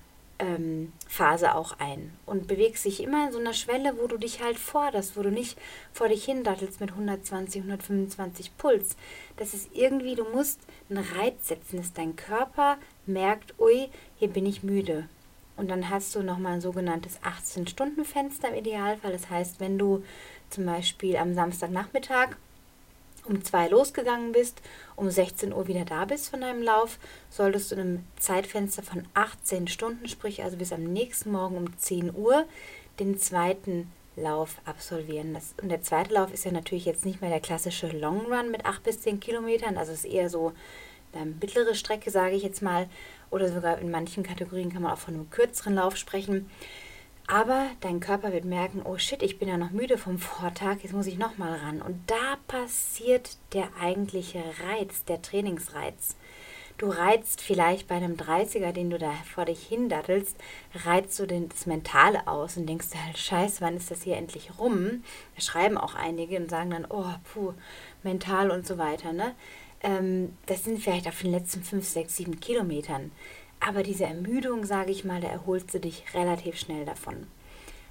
ähm, 0.44 0.92
Phase 1.08 1.54
auch 1.54 1.78
ein 1.78 2.12
und 2.26 2.46
bewegst 2.46 2.84
dich 2.84 3.02
immer 3.02 3.26
in 3.26 3.32
so 3.32 3.38
einer 3.38 3.54
Schwelle, 3.54 3.94
wo 4.00 4.06
du 4.06 4.16
dich 4.18 4.42
halt 4.42 4.58
forderst, 4.58 5.16
wo 5.16 5.22
du 5.22 5.30
nicht 5.30 5.58
vor 5.92 6.08
dich 6.08 6.24
hin 6.24 6.44
dattelst 6.44 6.80
mit 6.80 6.90
120, 6.90 7.62
125 7.62 8.56
Puls. 8.56 8.96
Das 9.36 9.54
ist 9.54 9.70
irgendwie, 9.72 10.14
du 10.14 10.24
musst 10.24 10.60
einen 10.90 11.04
Reiz 11.04 11.48
setzen, 11.48 11.78
dass 11.78 11.92
dein 11.92 12.16
Körper 12.16 12.76
merkt, 13.06 13.58
ui, 13.58 13.88
hier 14.16 14.28
bin 14.28 14.46
ich 14.46 14.62
müde. 14.62 15.08
Und 15.56 15.70
dann 15.70 15.88
hast 15.88 16.14
du 16.14 16.22
nochmal 16.22 16.54
ein 16.54 16.60
sogenanntes 16.60 17.20
18-Stunden-Fenster 17.22 18.48
im 18.48 18.56
Idealfall. 18.56 19.12
Das 19.12 19.30
heißt, 19.30 19.60
wenn 19.60 19.78
du 19.78 20.02
zum 20.50 20.66
Beispiel 20.66 21.16
am 21.16 21.34
Samstagnachmittag 21.34 22.36
um 23.24 23.42
2 23.42 23.68
losgegangen 23.68 24.32
bist, 24.32 24.60
um 24.96 25.10
16 25.10 25.52
Uhr 25.52 25.66
wieder 25.66 25.84
da 25.84 26.04
bist 26.04 26.30
von 26.30 26.40
deinem 26.40 26.62
Lauf, 26.62 26.98
solltest 27.30 27.70
du 27.70 27.76
in 27.76 27.80
einem 27.80 28.06
Zeitfenster 28.18 28.82
von 28.82 29.04
18 29.14 29.68
Stunden, 29.68 30.08
sprich 30.08 30.42
also 30.42 30.56
bis 30.56 30.72
am 30.72 30.84
nächsten 30.84 31.32
Morgen 31.32 31.56
um 31.56 31.76
10 31.76 32.14
Uhr, 32.14 32.44
den 33.00 33.18
zweiten 33.18 33.90
Lauf 34.16 34.60
absolvieren. 34.64 35.34
Das, 35.34 35.54
und 35.60 35.70
der 35.70 35.82
zweite 35.82 36.14
Lauf 36.14 36.32
ist 36.32 36.44
ja 36.44 36.52
natürlich 36.52 36.84
jetzt 36.84 37.04
nicht 37.04 37.20
mehr 37.20 37.30
der 37.30 37.40
klassische 37.40 37.88
Long 37.88 38.26
Run 38.32 38.50
mit 38.50 38.64
8 38.64 38.82
bis 38.82 39.00
10 39.00 39.20
Kilometern, 39.20 39.76
also 39.76 39.92
ist 39.92 40.04
eher 40.04 40.30
so 40.30 40.52
eine 41.12 41.26
mittlere 41.26 41.74
Strecke, 41.74 42.10
sage 42.10 42.34
ich 42.34 42.42
jetzt 42.42 42.62
mal, 42.62 42.88
oder 43.30 43.52
sogar 43.52 43.78
in 43.78 43.90
manchen 43.90 44.22
Kategorien 44.22 44.72
kann 44.72 44.82
man 44.82 44.92
auch 44.92 44.98
von 44.98 45.14
einem 45.14 45.30
kürzeren 45.30 45.74
Lauf 45.74 45.96
sprechen. 45.96 46.50
Aber 47.26 47.68
dein 47.80 48.00
Körper 48.00 48.32
wird 48.32 48.44
merken, 48.44 48.82
oh 48.84 48.98
shit, 48.98 49.22
ich 49.22 49.38
bin 49.38 49.48
ja 49.48 49.56
noch 49.56 49.70
müde 49.70 49.96
vom 49.96 50.18
Vortag, 50.18 50.78
jetzt 50.82 50.92
muss 50.92 51.06
ich 51.06 51.16
nochmal 51.16 51.58
ran. 51.58 51.80
Und 51.80 51.98
da 52.06 52.36
passiert 52.46 53.38
der 53.54 53.68
eigentliche 53.80 54.42
Reiz, 54.68 55.04
der 55.04 55.22
Trainingsreiz. 55.22 56.16
Du 56.76 56.88
reizt 56.88 57.40
vielleicht 57.40 57.86
bei 57.86 57.94
einem 57.94 58.16
30er, 58.16 58.72
den 58.72 58.90
du 58.90 58.98
da 58.98 59.12
vor 59.32 59.44
dich 59.44 59.64
hindattelst, 59.64 60.36
reizt 60.84 61.18
du 61.20 61.26
das 61.26 61.66
Mentale 61.66 62.26
aus 62.26 62.56
und 62.56 62.66
denkst 62.66 62.90
dir 62.90 63.04
halt, 63.04 63.16
scheiße, 63.16 63.60
wann 63.60 63.76
ist 63.76 63.92
das 63.92 64.02
hier 64.02 64.16
endlich 64.16 64.58
rum? 64.58 65.04
Da 65.36 65.40
schreiben 65.40 65.78
auch 65.78 65.94
einige 65.94 66.36
und 66.36 66.50
sagen 66.50 66.70
dann, 66.70 66.86
oh, 66.90 67.12
puh, 67.32 67.54
mental 68.02 68.50
und 68.50 68.66
so 68.66 68.76
weiter. 68.76 69.12
Ne? 69.12 69.34
Ähm, 69.84 70.36
das 70.46 70.64
sind 70.64 70.82
vielleicht 70.82 71.06
auf 71.06 71.20
den 71.20 71.30
letzten 71.30 71.62
5, 71.62 71.86
6, 71.86 72.16
7 72.16 72.40
Kilometern. 72.40 73.12
Aber 73.66 73.82
diese 73.82 74.04
Ermüdung, 74.04 74.66
sage 74.66 74.90
ich 74.90 75.04
mal, 75.04 75.22
da 75.22 75.28
erholst 75.28 75.72
du 75.72 75.80
dich 75.80 76.04
relativ 76.12 76.58
schnell 76.58 76.84
davon. 76.84 77.26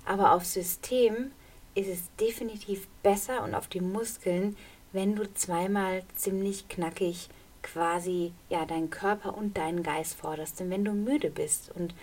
Aber 0.05 0.33
auf 0.33 0.45
System 0.45 1.31
ist 1.73 1.87
es 1.87 2.15
definitiv 2.19 2.87
besser 3.01 3.43
und 3.43 3.55
auf 3.55 3.67
die 3.67 3.81
Muskeln, 3.81 4.55
wenn 4.91 5.15
du 5.15 5.33
zweimal 5.33 6.03
ziemlich 6.15 6.67
knackig 6.67 7.27
quasi 7.63 8.33
ja 8.49 8.65
deinen 8.65 8.91
Körper 8.91 9.35
und 9.35 9.57
deinen 9.57 9.81
Geist 9.81 10.13
forderst. 10.13 10.59
Denn 10.59 10.69
wenn 10.69 10.85
du 10.85 10.91
müde 10.91 11.31
bist 11.31 11.71
und 11.73 11.95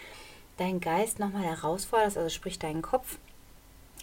deinen 0.57 0.81
Geist 0.81 1.21
nochmal 1.21 1.45
herausforderst, 1.45 2.17
also 2.17 2.29
sprich 2.29 2.59
deinen 2.59 2.83
Kopf, 2.83 3.19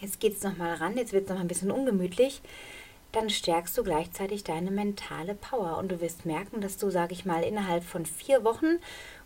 jetzt 0.00 0.18
geht 0.18 0.36
es 0.36 0.42
nochmal 0.42 0.74
ran, 0.76 0.96
jetzt 0.96 1.12
wird 1.12 1.24
es 1.24 1.28
nochmal 1.28 1.44
ein 1.44 1.48
bisschen 1.48 1.70
ungemütlich, 1.70 2.40
dann 3.12 3.30
stärkst 3.30 3.76
du 3.78 3.82
gleichzeitig 3.82 4.44
deine 4.44 4.70
mentale 4.70 5.34
Power. 5.34 5.78
Und 5.78 5.90
du 5.90 6.00
wirst 6.00 6.26
merken, 6.26 6.60
dass 6.60 6.76
du, 6.76 6.90
sage 6.90 7.14
ich 7.14 7.24
mal, 7.24 7.42
innerhalb 7.42 7.84
von 7.84 8.04
vier 8.04 8.44
Wochen 8.44 8.78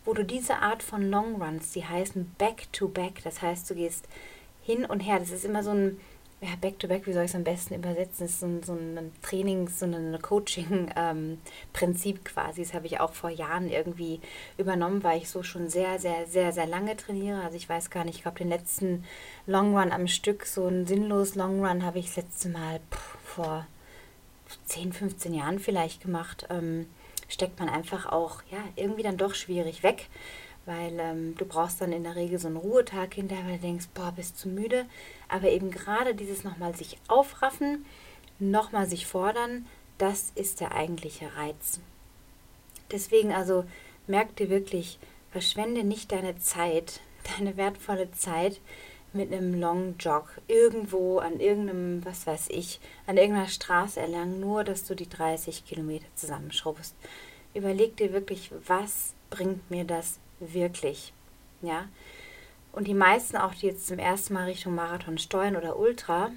wo 0.04 0.14
du 0.14 0.24
diese 0.24 0.56
Art 0.56 0.82
von 0.82 1.10
Long 1.10 1.40
Runs, 1.40 1.72
die 1.72 1.84
heißen 1.84 2.34
Back-to-Back, 2.38 3.22
das 3.24 3.42
heißt, 3.42 3.68
du 3.70 3.74
gehst 3.74 4.08
hin 4.62 4.84
und 4.84 5.00
her, 5.00 5.18
das 5.18 5.30
ist 5.30 5.44
immer 5.44 5.62
so 5.62 5.70
ein, 5.70 6.00
ja, 6.40 6.48
Back-to-Back, 6.60 7.06
wie 7.06 7.12
soll 7.12 7.22
ich 7.22 7.30
es 7.30 7.36
am 7.36 7.44
besten 7.44 7.74
übersetzen, 7.74 8.26
ist 8.26 8.40
so 8.40 8.46
ein, 8.46 8.62
so 8.64 8.72
ein 8.72 9.12
Trainings-, 9.22 9.78
so 9.78 9.86
ein 9.86 10.20
Coaching-Prinzip 10.20 12.16
ähm, 12.16 12.24
quasi, 12.24 12.62
das 12.62 12.74
habe 12.74 12.86
ich 12.86 12.98
auch 12.98 13.12
vor 13.12 13.30
Jahren 13.30 13.68
irgendwie 13.68 14.20
übernommen, 14.58 15.04
weil 15.04 15.18
ich 15.18 15.28
so 15.28 15.44
schon 15.44 15.68
sehr, 15.68 16.00
sehr, 16.00 16.26
sehr, 16.26 16.52
sehr 16.52 16.66
lange 16.66 16.96
trainiere, 16.96 17.42
also 17.42 17.56
ich 17.56 17.68
weiß 17.68 17.90
gar 17.90 18.04
nicht, 18.04 18.16
ich 18.16 18.22
glaube, 18.22 18.38
den 18.38 18.48
letzten 18.48 19.04
Long 19.46 19.76
Run 19.78 19.92
am 19.92 20.08
Stück, 20.08 20.44
so 20.46 20.66
einen 20.66 20.84
sinnlos 20.86 21.36
Long 21.36 21.64
Run 21.64 21.84
habe 21.84 22.00
ich 22.00 22.06
das 22.06 22.16
letzte 22.16 22.48
Mal 22.48 22.80
pff, 22.90 23.18
vor 23.22 23.66
10, 24.66 24.92
15 24.92 25.34
Jahren 25.34 25.58
vielleicht 25.58 26.02
gemacht, 26.02 26.46
ähm, 26.50 26.86
steckt 27.28 27.58
man 27.58 27.68
einfach 27.68 28.06
auch, 28.06 28.42
ja, 28.50 28.58
irgendwie 28.76 29.02
dann 29.02 29.16
doch 29.16 29.34
schwierig 29.34 29.82
weg, 29.82 30.08
weil 30.66 30.98
ähm, 31.00 31.34
du 31.36 31.44
brauchst 31.44 31.80
dann 31.80 31.92
in 31.92 32.04
der 32.04 32.16
Regel 32.16 32.38
so 32.38 32.48
einen 32.48 32.56
Ruhetag 32.56 33.14
hinterher, 33.14 33.46
weil 33.46 33.56
du 33.56 33.62
denkst, 33.62 33.88
boah, 33.94 34.12
bist 34.12 34.38
zu 34.38 34.48
müde. 34.48 34.86
Aber 35.28 35.48
eben 35.48 35.70
gerade 35.70 36.14
dieses 36.14 36.44
nochmal 36.44 36.76
sich 36.76 36.98
aufraffen, 37.08 37.84
nochmal 38.38 38.86
sich 38.86 39.06
fordern, 39.06 39.66
das 39.98 40.32
ist 40.34 40.60
der 40.60 40.74
eigentliche 40.74 41.36
Reiz. 41.36 41.80
Deswegen 42.90 43.32
also 43.32 43.64
merk 44.06 44.36
dir 44.36 44.50
wirklich, 44.50 44.98
verschwende 45.30 45.84
nicht 45.84 46.12
deine 46.12 46.38
Zeit, 46.38 47.00
deine 47.38 47.56
wertvolle 47.56 48.10
Zeit 48.12 48.60
mit 49.14 49.32
einem 49.32 49.58
Long 49.60 49.96
Jog 49.98 50.40
irgendwo 50.48 51.18
an 51.18 51.40
irgendeinem, 51.40 52.04
was 52.04 52.26
weiß 52.26 52.48
ich, 52.50 52.80
an 53.06 53.16
irgendeiner 53.16 53.48
Straße 53.48 54.00
erlangen, 54.00 54.40
nur 54.40 54.64
dass 54.64 54.84
du 54.84 54.94
die 54.94 55.08
30 55.08 55.64
Kilometer 55.64 56.06
zusammenschrubbst. 56.14 56.94
Überleg 57.54 57.96
dir 57.96 58.12
wirklich, 58.12 58.50
was 58.66 59.12
bringt 59.30 59.70
mir 59.70 59.84
das 59.84 60.18
wirklich? 60.40 61.12
Ja. 61.60 61.88
Und 62.72 62.86
die 62.88 62.94
meisten, 62.94 63.36
auch 63.36 63.54
die 63.54 63.66
jetzt 63.66 63.86
zum 63.86 63.98
ersten 63.98 64.34
Mal 64.34 64.44
Richtung 64.44 64.74
Marathon 64.74 65.18
steuern 65.18 65.56
oder 65.56 65.78
Ultra, 65.78 66.30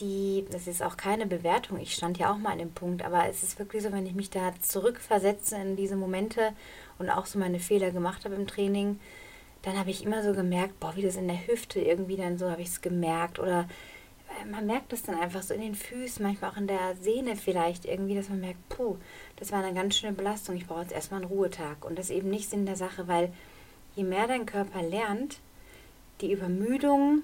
die, 0.00 0.44
das 0.50 0.66
ist 0.66 0.82
auch 0.82 0.96
keine 0.96 1.26
Bewertung, 1.26 1.78
ich 1.80 1.94
stand 1.94 2.18
ja 2.18 2.32
auch 2.32 2.38
mal 2.38 2.52
an 2.52 2.58
dem 2.58 2.72
Punkt, 2.72 3.02
aber 3.02 3.28
es 3.28 3.42
ist 3.42 3.58
wirklich 3.58 3.82
so, 3.82 3.92
wenn 3.92 4.06
ich 4.06 4.14
mich 4.14 4.30
da 4.30 4.52
zurückversetze 4.60 5.56
in 5.56 5.76
diese 5.76 5.96
Momente 5.96 6.52
und 6.98 7.08
auch 7.08 7.26
so 7.26 7.38
meine 7.38 7.60
Fehler 7.60 7.90
gemacht 7.90 8.24
habe 8.24 8.34
im 8.34 8.46
Training, 8.46 9.00
dann 9.66 9.80
habe 9.80 9.90
ich 9.90 10.04
immer 10.04 10.22
so 10.22 10.32
gemerkt, 10.32 10.78
boah, 10.78 10.94
wie 10.94 11.02
das 11.02 11.16
in 11.16 11.26
der 11.26 11.44
Hüfte 11.48 11.80
irgendwie 11.80 12.16
dann 12.16 12.38
so 12.38 12.48
habe 12.48 12.62
ich 12.62 12.68
es 12.68 12.82
gemerkt. 12.82 13.40
Oder 13.40 13.66
äh, 14.28 14.46
man 14.48 14.64
merkt 14.64 14.92
es 14.92 15.02
dann 15.02 15.18
einfach 15.18 15.42
so 15.42 15.54
in 15.54 15.60
den 15.60 15.74
Füßen, 15.74 16.22
manchmal 16.22 16.52
auch 16.52 16.56
in 16.56 16.68
der 16.68 16.94
Sehne 17.00 17.34
vielleicht 17.34 17.84
irgendwie, 17.84 18.14
dass 18.14 18.28
man 18.28 18.38
merkt, 18.38 18.68
puh, 18.68 18.96
das 19.34 19.50
war 19.50 19.64
eine 19.64 19.74
ganz 19.74 19.96
schöne 19.96 20.12
Belastung, 20.12 20.54
ich 20.54 20.68
brauche 20.68 20.82
jetzt 20.82 20.92
erstmal 20.92 21.20
einen 21.20 21.30
Ruhetag. 21.30 21.84
Und 21.84 21.98
das 21.98 22.10
eben 22.10 22.30
nicht 22.30 22.48
Sinn 22.48 22.64
der 22.64 22.76
Sache, 22.76 23.08
weil 23.08 23.32
je 23.96 24.04
mehr 24.04 24.28
dein 24.28 24.46
Körper 24.46 24.82
lernt, 24.82 25.40
die 26.20 26.30
Übermüdung 26.30 27.22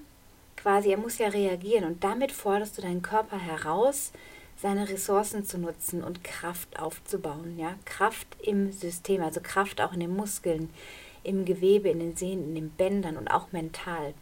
quasi, 0.57 0.91
er 0.91 0.99
muss 0.99 1.19
ja 1.19 1.29
reagieren. 1.29 1.85
Und 1.85 2.03
damit 2.03 2.33
forderst 2.33 2.77
du 2.77 2.83
deinen 2.83 3.03
Körper 3.03 3.39
heraus, 3.39 4.11
seine 4.57 4.89
Ressourcen 4.89 5.45
zu 5.45 5.59
nutzen 5.59 6.03
und 6.03 6.25
Kraft 6.25 6.81
aufzubauen, 6.81 7.57
ja, 7.57 7.77
Kraft 7.85 8.27
im 8.43 8.73
System, 8.73 9.23
also 9.23 9.41
Kraft 9.41 9.81
auch 9.81 9.93
in 9.93 10.01
den 10.01 10.15
Muskeln, 10.15 10.71
im 11.25 11.45
Gewebe, 11.45 11.89
in 11.89 12.01
den 12.01 12.17
Sehnen, 12.17 12.49
in 12.49 12.55
den 12.55 12.71
Bändern 12.71 13.17
und 13.17 13.29
auch 13.29 13.53
mental. 13.53 14.15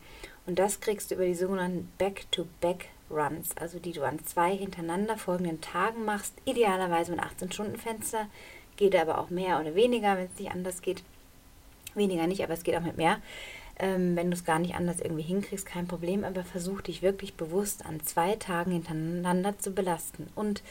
Und 0.46 0.58
das 0.58 0.80
kriegst 0.80 1.10
du 1.10 1.14
über 1.14 1.26
die 1.26 1.34
sogenannten 1.34 1.92
Back-to-Back-Runs, 1.98 3.56
also 3.56 3.78
die 3.78 3.92
du 3.92 4.02
an 4.02 4.24
zwei 4.24 4.56
hintereinander 4.56 5.16
folgenden 5.16 5.60
Tagen 5.60 6.04
machst, 6.04 6.34
idealerweise 6.44 7.12
mit 7.12 7.20
18-Stunden-Fenster, 7.20 8.26
geht 8.76 8.96
aber 8.96 9.18
auch 9.18 9.30
mehr 9.30 9.60
oder 9.60 9.74
weniger, 9.74 10.16
wenn 10.16 10.26
es 10.26 10.38
nicht 10.38 10.50
anders 10.50 10.82
geht. 10.82 11.02
Weniger 11.94 12.26
nicht, 12.26 12.42
aber 12.42 12.54
es 12.54 12.62
geht 12.62 12.76
auch 12.76 12.82
mit 12.82 12.96
mehr. 12.96 13.20
Ähm, 13.78 14.16
wenn 14.16 14.30
du 14.30 14.36
es 14.36 14.44
gar 14.44 14.58
nicht 14.58 14.74
anders 14.74 15.00
irgendwie 15.00 15.22
hinkriegst, 15.22 15.66
kein 15.66 15.86
Problem, 15.86 16.24
aber 16.24 16.44
versuch 16.44 16.80
dich 16.80 17.02
wirklich 17.02 17.34
bewusst 17.34 17.84
an 17.84 18.00
zwei 18.02 18.36
Tagen 18.36 18.72
hintereinander 18.72 19.58
zu 19.58 19.72
belasten. 19.72 20.28
Und 20.34 20.62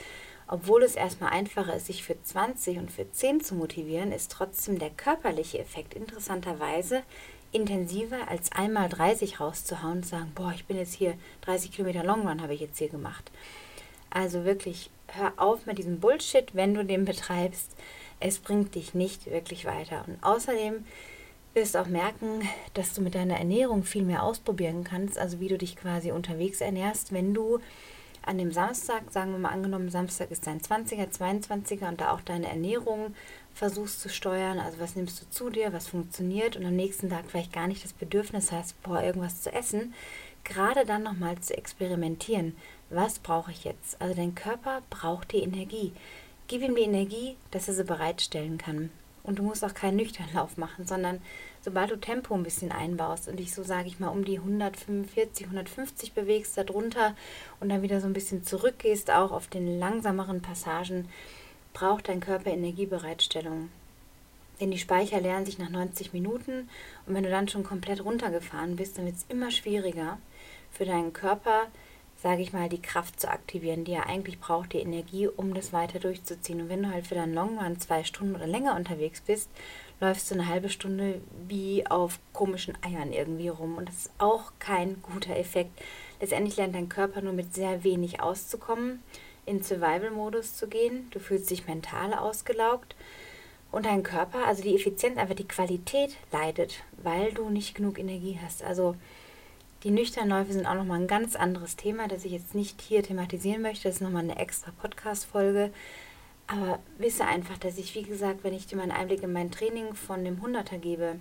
obwohl 0.51 0.81
es 0.81 0.95
erstmal 0.95 1.31
einfacher 1.31 1.75
ist, 1.75 1.85
sich 1.85 2.03
für 2.03 2.21
20 2.21 2.79
und 2.79 2.91
für 2.91 3.09
10 3.09 3.41
zu 3.41 3.53
motivieren, 3.53 4.11
ist 4.11 4.31
trotzdem 4.31 4.79
der 4.79 4.89
körperliche 4.89 5.59
Effekt 5.59 5.93
interessanterweise 5.93 7.03
intensiver 7.51 8.27
als 8.27 8.51
einmal 8.51 8.89
30 8.89 9.39
rauszuhauen 9.39 9.97
und 9.97 10.03
zu 10.03 10.09
sagen, 10.09 10.31
boah, 10.33 10.51
ich 10.53 10.65
bin 10.65 10.77
jetzt 10.77 10.93
hier 10.93 11.13
30 11.41 11.71
Kilometer 11.71 12.03
Long 12.03 12.27
Run 12.27 12.41
habe 12.41 12.55
ich 12.55 12.61
jetzt 12.61 12.79
hier 12.79 12.89
gemacht. 12.89 13.31
Also 14.09 14.43
wirklich, 14.43 14.89
hör 15.07 15.33
auf 15.37 15.67
mit 15.67 15.77
diesem 15.77 15.99
Bullshit, 15.99 16.55
wenn 16.55 16.73
du 16.73 16.83
den 16.83 17.05
betreibst. 17.05 17.75
Es 18.19 18.39
bringt 18.39 18.73
dich 18.73 18.95
nicht 18.95 19.27
wirklich 19.27 19.65
weiter. 19.65 20.03
Und 20.07 20.17
außerdem 20.23 20.83
wirst 21.53 21.75
du 21.75 21.79
auch 21.79 21.87
merken, 21.87 22.41
dass 22.73 22.93
du 22.93 23.01
mit 23.01 23.13
deiner 23.13 23.37
Ernährung 23.37 23.83
viel 23.83 24.03
mehr 24.03 24.23
ausprobieren 24.23 24.83
kannst, 24.83 25.19
also 25.19 25.39
wie 25.39 25.47
du 25.47 25.59
dich 25.59 25.75
quasi 25.75 26.11
unterwegs 26.11 26.59
ernährst, 26.59 27.13
wenn 27.13 27.35
du 27.35 27.59
an 28.23 28.38
dem 28.38 28.51
Samstag, 28.51 29.03
sagen 29.11 29.31
wir 29.31 29.39
mal 29.39 29.49
angenommen, 29.49 29.89
Samstag 29.89 30.31
ist 30.31 30.47
dein 30.47 30.61
20er, 30.61 31.09
22er 31.09 31.88
und 31.88 32.01
da 32.01 32.11
auch 32.11 32.21
deine 32.21 32.47
Ernährung 32.47 33.15
versuchst 33.53 34.01
zu 34.01 34.09
steuern, 34.09 34.59
also 34.59 34.79
was 34.79 34.95
nimmst 34.95 35.21
du 35.21 35.29
zu 35.29 35.49
dir, 35.49 35.73
was 35.73 35.88
funktioniert 35.88 36.55
und 36.55 36.65
am 36.65 36.75
nächsten 36.75 37.09
Tag 37.09 37.25
vielleicht 37.27 37.53
gar 37.53 37.67
nicht 37.67 37.83
das 37.83 37.93
Bedürfnis 37.93 38.51
hast, 38.51 38.81
boah, 38.83 39.01
irgendwas 39.01 39.41
zu 39.41 39.51
essen, 39.51 39.93
gerade 40.43 40.85
dann 40.85 41.03
nochmal 41.03 41.39
zu 41.39 41.57
experimentieren. 41.57 42.55
Was 42.89 43.19
brauche 43.19 43.51
ich 43.51 43.63
jetzt? 43.63 44.01
Also 44.01 44.15
dein 44.15 44.35
Körper 44.35 44.81
braucht 44.89 45.31
die 45.33 45.43
Energie. 45.43 45.91
Gib 46.47 46.63
ihm 46.63 46.75
die 46.75 46.83
Energie, 46.83 47.35
dass 47.51 47.67
er 47.67 47.75
sie 47.75 47.83
bereitstellen 47.83 48.57
kann. 48.57 48.89
Und 49.23 49.38
du 49.38 49.43
musst 49.43 49.63
auch 49.63 49.73
keinen 49.73 49.97
nüchternen 49.97 50.33
Lauf 50.33 50.57
machen, 50.57 50.88
sondern 50.88 51.21
sobald 51.61 51.91
du 51.91 51.97
Tempo 51.97 52.33
ein 52.33 52.43
bisschen 52.43 52.71
einbaust 52.71 53.27
und 53.27 53.37
dich 53.37 53.53
so, 53.53 53.63
sage 53.63 53.87
ich 53.87 53.99
mal, 53.99 54.09
um 54.09 54.25
die 54.25 54.37
145, 54.37 55.45
150 55.45 56.13
bewegst, 56.13 56.57
darunter 56.57 57.15
und 57.59 57.69
dann 57.69 57.81
wieder 57.81 58.01
so 58.01 58.07
ein 58.07 58.13
bisschen 58.13 58.43
zurückgehst, 58.43 59.11
auch 59.11 59.31
auf 59.31 59.47
den 59.47 59.79
langsameren 59.79 60.41
Passagen, 60.41 61.09
braucht 61.73 62.07
dein 62.07 62.19
Körper 62.19 62.51
Energiebereitstellung. 62.51 63.69
Denn 64.59 64.71
die 64.71 64.77
Speicher 64.77 65.21
leeren 65.21 65.45
sich 65.45 65.57
nach 65.57 65.69
90 65.69 66.13
Minuten 66.13 66.69
und 67.05 67.13
wenn 67.13 67.23
du 67.23 67.29
dann 67.29 67.47
schon 67.47 67.63
komplett 67.63 68.03
runtergefahren 68.03 68.75
bist, 68.75 68.97
dann 68.97 69.05
wird 69.05 69.15
es 69.15 69.25
immer 69.29 69.51
schwieriger 69.51 70.17
für 70.71 70.85
deinen 70.85 71.13
Körper, 71.13 71.67
sage 72.21 72.41
ich 72.41 72.51
mal, 72.51 72.67
die 72.67 72.81
Kraft 72.81 73.19
zu 73.19 73.29
aktivieren, 73.29 73.85
die 73.85 73.93
er 73.93 74.07
eigentlich 74.07 74.39
braucht, 74.39 74.73
die 74.73 74.79
Energie, 74.79 75.27
um 75.27 75.53
das 75.53 75.71
weiter 75.71 75.99
durchzuziehen. 75.99 76.61
Und 76.61 76.69
wenn 76.69 76.83
du 76.83 76.91
halt 76.91 77.07
für 77.07 77.15
deinen 77.15 77.33
Long 77.33 77.57
Run 77.57 77.79
zwei 77.79 78.03
Stunden 78.03 78.35
oder 78.35 78.47
länger 78.47 78.75
unterwegs 78.75 79.21
bist, 79.21 79.49
läufst 80.01 80.29
du 80.29 80.35
eine 80.35 80.47
halbe 80.47 80.69
Stunde 80.69 81.21
wie 81.47 81.88
auf 81.88 82.19
komischen 82.33 82.77
Eiern 82.83 83.13
irgendwie 83.13 83.47
rum. 83.47 83.77
Und 83.77 83.88
das 83.88 83.95
ist 83.95 84.11
auch 84.17 84.51
kein 84.59 85.01
guter 85.01 85.35
Effekt. 85.38 85.71
Letztendlich 86.19 86.57
lernt 86.57 86.75
dein 86.75 86.89
Körper 86.89 87.21
nur 87.21 87.33
mit 87.33 87.55
sehr 87.55 87.83
wenig 87.83 88.21
auszukommen. 88.21 89.01
in 89.45 89.63
Survival-Modus 89.63 90.55
zu 90.55 90.67
gehen. 90.67 91.07
Du 91.11 91.19
fühlst 91.19 91.49
dich 91.49 91.67
mental 91.67 92.13
ausgelaugt 92.13 92.95
und 93.71 93.85
dein 93.85 94.03
Körper, 94.03 94.45
also 94.45 94.61
die 94.61 94.75
Effizienz, 94.75 95.17
einfach 95.17 95.35
die 95.35 95.47
Qualität 95.47 96.15
leidet, 96.31 96.83
weil 97.01 97.31
du 97.31 97.49
nicht 97.49 97.75
genug 97.75 97.97
Energie 97.99 98.39
hast. 98.43 98.63
Also 98.63 98.95
die 99.83 99.91
nüchternen 99.91 100.29
Läufe 100.29 100.53
sind 100.53 100.65
auch 100.65 100.75
nochmal 100.75 101.00
ein 101.00 101.07
ganz 101.07 101.36
anderes 101.36 101.75
Thema, 101.75 102.07
das 102.07 102.25
ich 102.25 102.31
jetzt 102.31 102.53
nicht 102.53 102.81
hier 102.81 103.01
thematisieren 103.01 103.62
möchte. 103.62 103.88
Das 103.88 103.95
ist 103.95 104.01
nochmal 104.01 104.24
eine 104.24 104.38
extra 104.38 104.71
Podcast-Folge. 104.81 105.71
Aber 106.48 106.79
wisse 106.98 107.25
einfach, 107.25 107.57
dass 107.57 107.77
ich, 107.77 107.93
wie 107.95 108.03
gesagt, 108.03 108.43
wenn 108.43 108.53
ich 108.53 108.67
dir 108.67 108.75
mal 108.75 108.83
einen 108.83 108.91
Einblick 108.91 109.24
in 109.24 109.31
mein 109.31 109.51
Training 109.51 109.93
von 109.93 110.25
dem 110.25 110.41
100er 110.41 110.79
gebe, 110.79 111.15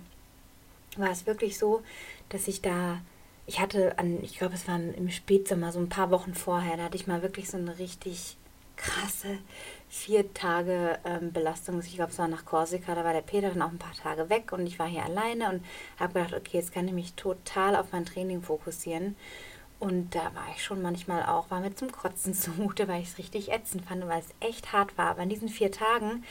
war 0.97 1.11
es 1.11 1.25
wirklich 1.25 1.57
so, 1.57 1.83
dass 2.29 2.47
ich 2.47 2.61
da, 2.61 2.99
ich 3.45 3.59
hatte 3.59 3.97
an, 3.99 4.23
ich 4.23 4.37
glaube, 4.37 4.55
es 4.55 4.67
war 4.67 4.79
im 4.79 5.09
Spätsommer, 5.09 5.71
so 5.71 5.79
ein 5.79 5.89
paar 5.89 6.09
Wochen 6.09 6.33
vorher, 6.33 6.77
da 6.77 6.85
hatte 6.85 6.97
ich 6.97 7.07
mal 7.07 7.21
wirklich 7.21 7.49
so 7.49 7.57
eine 7.57 7.77
richtig 7.77 8.37
krasse 8.75 9.37
vier 9.89 10.33
Tage 10.33 10.99
ähm, 11.03 11.33
Belastung. 11.33 11.79
Ich 11.79 11.95
glaube, 11.95 12.11
es 12.11 12.19
war 12.19 12.27
nach 12.27 12.45
Korsika, 12.45 12.93
da 12.93 13.03
war 13.03 13.13
der 13.13 13.21
Peter 13.21 13.49
dann 13.49 13.61
auch 13.61 13.71
ein 13.71 13.79
paar 13.79 13.95
Tage 13.95 14.29
weg 14.29 14.51
und 14.51 14.67
ich 14.67 14.77
war 14.77 14.87
hier 14.87 15.03
alleine 15.03 15.49
und 15.49 15.65
habe 15.99 16.13
gedacht, 16.13 16.33
okay, 16.33 16.57
jetzt 16.57 16.73
kann 16.73 16.87
ich 16.87 16.93
mich 16.93 17.15
total 17.15 17.75
auf 17.75 17.91
mein 17.91 18.05
Training 18.05 18.43
fokussieren. 18.43 19.15
Und 19.79 20.13
da 20.13 20.25
war 20.35 20.47
ich 20.53 20.63
schon 20.63 20.81
manchmal 20.81 21.23
auch, 21.23 21.49
war 21.49 21.61
mir 21.61 21.73
zum 21.73 21.91
Kotzen 21.91 22.33
zumute, 22.35 22.87
weil 22.87 23.01
ich 23.01 23.09
es 23.09 23.17
richtig 23.17 23.51
ätzend 23.51 23.85
fand, 23.85 24.07
weil 24.07 24.19
es 24.19 24.47
echt 24.47 24.71
hart 24.73 24.97
war. 24.97 25.07
Aber 25.07 25.23
in 25.23 25.29
diesen 25.29 25.49
vier 25.49 25.71
Tagen 25.71 26.23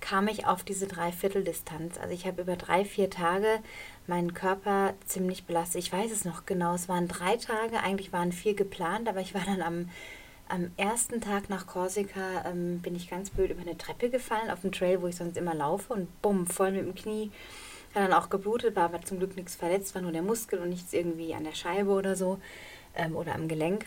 kam 0.00 0.28
ich 0.28 0.46
auf 0.46 0.62
diese 0.62 0.86
Dreivierteldistanz. 0.86 1.98
Also 1.98 2.12
ich 2.12 2.26
habe 2.26 2.42
über 2.42 2.56
drei, 2.56 2.84
vier 2.84 3.08
Tage 3.08 3.60
meinen 4.06 4.34
Körper 4.34 4.94
ziemlich 5.06 5.44
belastet. 5.44 5.80
Ich 5.80 5.92
weiß 5.92 6.10
es 6.12 6.24
noch 6.24 6.44
genau, 6.44 6.74
es 6.74 6.88
waren 6.88 7.08
drei 7.08 7.36
Tage, 7.36 7.80
eigentlich 7.80 8.12
waren 8.12 8.32
vier 8.32 8.54
geplant, 8.54 9.08
aber 9.08 9.20
ich 9.20 9.32
war 9.32 9.44
dann 9.44 9.62
am 9.62 9.88
am 10.52 10.70
ersten 10.76 11.22
Tag 11.22 11.48
nach 11.48 11.66
Korsika 11.66 12.44
ähm, 12.44 12.80
bin 12.80 12.94
ich 12.94 13.08
ganz 13.08 13.30
blöd 13.30 13.50
über 13.50 13.62
eine 13.62 13.78
Treppe 13.78 14.10
gefallen, 14.10 14.50
auf 14.50 14.60
dem 14.60 14.70
Trail, 14.70 15.00
wo 15.00 15.06
ich 15.06 15.16
sonst 15.16 15.38
immer 15.38 15.54
laufe 15.54 15.94
und 15.94 16.20
bumm, 16.20 16.46
voll 16.46 16.72
mit 16.72 16.82
dem 16.82 16.94
Knie. 16.94 17.30
Hat 17.94 18.02
dann 18.02 18.12
auch 18.12 18.28
geblutet, 18.28 18.76
war 18.76 18.84
aber 18.84 19.00
zum 19.00 19.18
Glück 19.18 19.34
nichts 19.34 19.54
verletzt, 19.54 19.94
war 19.94 20.02
nur 20.02 20.12
der 20.12 20.20
Muskel 20.20 20.58
und 20.58 20.68
nichts 20.68 20.92
irgendwie 20.92 21.34
an 21.34 21.44
der 21.44 21.54
Scheibe 21.54 21.90
oder 21.90 22.16
so 22.16 22.38
ähm, 22.94 23.16
oder 23.16 23.34
am 23.34 23.48
Gelenk. 23.48 23.86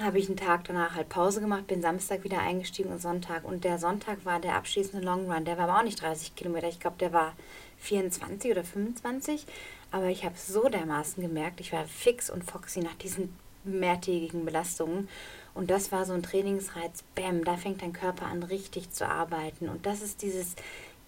Habe 0.00 0.18
ich 0.18 0.26
einen 0.26 0.36
Tag 0.36 0.64
danach 0.64 0.96
halt 0.96 1.08
Pause 1.08 1.40
gemacht, 1.40 1.68
bin 1.68 1.82
Samstag 1.82 2.24
wieder 2.24 2.40
eingestiegen 2.40 2.90
und 2.90 3.00
Sonntag. 3.00 3.44
Und 3.44 3.62
der 3.62 3.78
Sonntag 3.78 4.24
war 4.24 4.40
der 4.40 4.56
abschließende 4.56 5.04
Long 5.04 5.30
Run. 5.30 5.44
Der 5.44 5.56
war 5.56 5.68
aber 5.68 5.78
auch 5.78 5.84
nicht 5.84 6.02
30 6.02 6.34
Kilometer. 6.34 6.68
Ich 6.68 6.80
glaube, 6.80 6.96
der 6.98 7.12
war 7.12 7.34
24 7.78 8.50
oder 8.50 8.64
25. 8.64 9.46
Aber 9.92 10.06
ich 10.06 10.24
habe 10.24 10.36
so 10.36 10.68
dermaßen 10.68 11.22
gemerkt, 11.22 11.60
ich 11.60 11.72
war 11.72 11.84
fix 11.86 12.28
und 12.28 12.44
foxy 12.44 12.80
nach 12.80 12.94
diesen 12.94 13.36
mehrtägigen 13.64 14.44
Belastungen. 14.44 15.08
Und 15.54 15.70
das 15.70 15.92
war 15.92 16.04
so 16.04 16.12
ein 16.12 16.22
Trainingsreiz, 16.22 17.02
bam, 17.14 17.44
da 17.44 17.56
fängt 17.56 17.82
dein 17.82 17.92
Körper 17.92 18.26
an 18.26 18.42
richtig 18.42 18.90
zu 18.90 19.06
arbeiten. 19.06 19.68
Und 19.68 19.86
das 19.86 20.02
ist 20.02 20.22
dieses, 20.22 20.54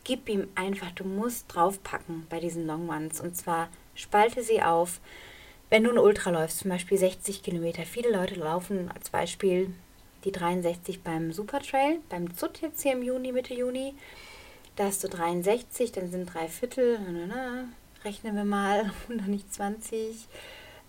gib 0.04 0.28
ihm 0.28 0.48
einfach, 0.54 0.90
du 0.92 1.04
musst 1.04 1.46
draufpacken 1.48 2.26
bei 2.28 2.40
diesen 2.40 2.66
Long 2.66 2.90
Runs. 2.90 3.20
Und 3.20 3.36
zwar 3.36 3.68
spalte 3.94 4.42
sie 4.42 4.62
auf. 4.62 5.00
Wenn 5.70 5.84
du 5.84 5.90
ein 5.90 5.98
Ultra 5.98 6.30
läufst, 6.30 6.58
zum 6.58 6.70
Beispiel 6.70 6.98
60 6.98 7.42
Kilometer, 7.42 7.84
viele 7.84 8.10
Leute 8.10 8.34
laufen 8.34 8.90
als 8.94 9.10
Beispiel 9.10 9.72
die 10.24 10.32
63 10.32 11.02
beim 11.02 11.32
Supertrail, 11.32 11.98
beim 12.08 12.36
ZUT 12.36 12.60
jetzt 12.60 12.82
hier 12.82 12.92
im 12.92 13.02
Juni, 13.02 13.32
Mitte 13.32 13.54
Juni. 13.54 13.94
Da 14.76 14.84
hast 14.84 15.02
du 15.04 15.08
63, 15.08 15.92
dann 15.92 16.10
sind 16.10 16.32
drei 16.32 16.48
Viertel, 16.48 16.98
na, 16.98 17.10
na, 17.10 17.26
na, 17.26 17.68
rechnen 18.04 18.34
wir 18.34 18.44
mal, 18.44 18.90
noch 19.08 19.26
nicht 19.26 19.52
20, 19.52 20.26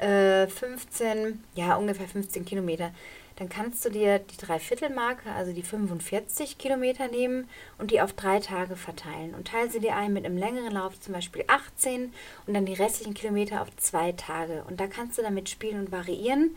äh, 0.03 0.47
15, 0.47 1.43
ja 1.55 1.75
ungefähr 1.75 2.07
15 2.07 2.45
Kilometer 2.45 2.91
dann 3.37 3.49
kannst 3.49 3.83
du 3.83 3.89
dir 3.89 4.19
die 4.19 4.37
Dreiviertelmarke, 4.37 5.31
also 5.31 5.53
die 5.53 5.63
45 5.63 6.57
Kilometer 6.57 7.07
nehmen 7.07 7.49
und 7.77 7.91
die 7.91 8.01
auf 8.01 8.13
drei 8.13 8.39
Tage 8.39 8.75
verteilen. 8.75 9.33
Und 9.33 9.47
teile 9.47 9.69
sie 9.69 9.79
dir 9.79 9.95
ein 9.95 10.13
mit 10.13 10.25
einem 10.25 10.37
längeren 10.37 10.73
Lauf, 10.73 10.99
zum 10.99 11.13
Beispiel 11.13 11.43
18 11.47 12.13
und 12.45 12.53
dann 12.53 12.65
die 12.65 12.73
restlichen 12.73 13.13
Kilometer 13.13 13.61
auf 13.61 13.75
zwei 13.77 14.11
Tage. 14.11 14.63
Und 14.67 14.79
da 14.79 14.87
kannst 14.87 15.17
du 15.17 15.23
damit 15.23 15.49
spielen 15.49 15.79
und 15.79 15.91
variieren, 15.91 16.55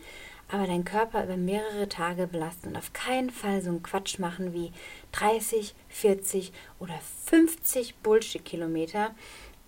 aber 0.49 0.67
deinen 0.67 0.85
Körper 0.85 1.23
über 1.23 1.35
mehrere 1.35 1.89
Tage 1.89 2.27
belasten 2.27 2.69
und 2.69 2.77
auf 2.77 2.93
keinen 2.93 3.31
Fall 3.31 3.61
so 3.61 3.69
einen 3.69 3.83
Quatsch 3.83 4.19
machen 4.19 4.53
wie 4.53 4.71
30, 5.11 5.73
40 5.89 6.53
oder 6.79 6.97
50 7.25 7.95
Bullshit-Kilometer 7.97 9.13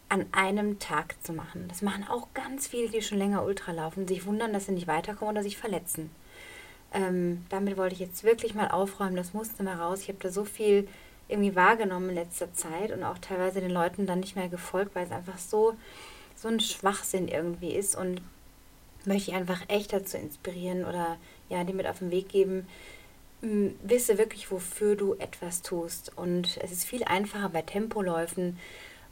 an 0.10 0.26
einem 0.32 0.80
Tag 0.80 1.15
zu 1.24 1.34
machen. 1.34 1.65
Das 1.69 1.82
machen 1.82 2.06
auch 2.10 2.28
ganz 2.34 2.67
viele, 2.67 2.89
die 2.89 3.02
schon 3.02 3.19
länger 3.19 3.43
Ultra 3.43 3.72
laufen, 3.72 4.08
sich 4.08 4.26
wundern, 4.26 4.54
dass 4.54 4.65
sie 4.65 4.72
nicht 4.72 4.88
weiterkommen 4.88 5.36
oder 5.36 5.43
sich 5.43 5.58
verletzen. 5.58 6.10
Ähm, 6.91 7.45
damit 7.50 7.78
wollte 7.78 7.93
ich 7.93 8.00
jetzt 8.00 8.24
wirklich 8.24 8.56
mal 8.56 8.69
aufräumen, 8.69 9.15
das 9.15 9.34
musste 9.34 9.62
mal 9.62 9.76
raus. 9.76 10.02
Ich 10.02 10.08
habe 10.10 10.19
da 10.19 10.30
so 10.30 10.43
viel 10.43 10.88
irgendwie 11.28 11.56
wahrgenommen 11.56 12.10
in 12.10 12.15
letzter 12.15 12.52
Zeit 12.54 12.91
und 12.91 13.04
auch 13.04 13.19
teilweise 13.19 13.62
den 13.62 13.69
Leuten 13.69 14.08
dann 14.08 14.22
nicht 14.22 14.36
mehr 14.36 14.50
gefolgt, 14.50 14.95
weil 14.95 15.06
es 15.06 15.12
einfach 15.12 15.38
so, 15.38 15.76
so 16.36 16.48
ein 16.48 16.60
Schwachsinn 16.60 17.28
irgendwie 17.28 17.74
ist 17.76 17.95
und 17.95 18.22
möchte 19.06 19.30
ich 19.30 19.38
einfach 19.38 19.62
echt 19.67 19.93
dazu 19.93 20.17
inspirieren 20.17 20.84
oder 20.84 21.17
ja, 21.50 21.63
dir 21.63 21.76
mit 21.76 21.88
auf 21.88 22.00
den 22.00 22.10
Weg 22.12 22.30
geben, 22.30 22.67
wisse 23.41 24.17
wirklich, 24.17 24.52
wofür 24.52 24.95
du 24.95 25.13
etwas 25.15 25.62
tust. 25.62 26.12
Und 26.17 26.58
es 26.62 26.72
ist 26.72 26.86
viel 26.86 27.04
einfacher 27.04 27.50
bei 27.50 27.62
Tempoläufen 27.62 28.58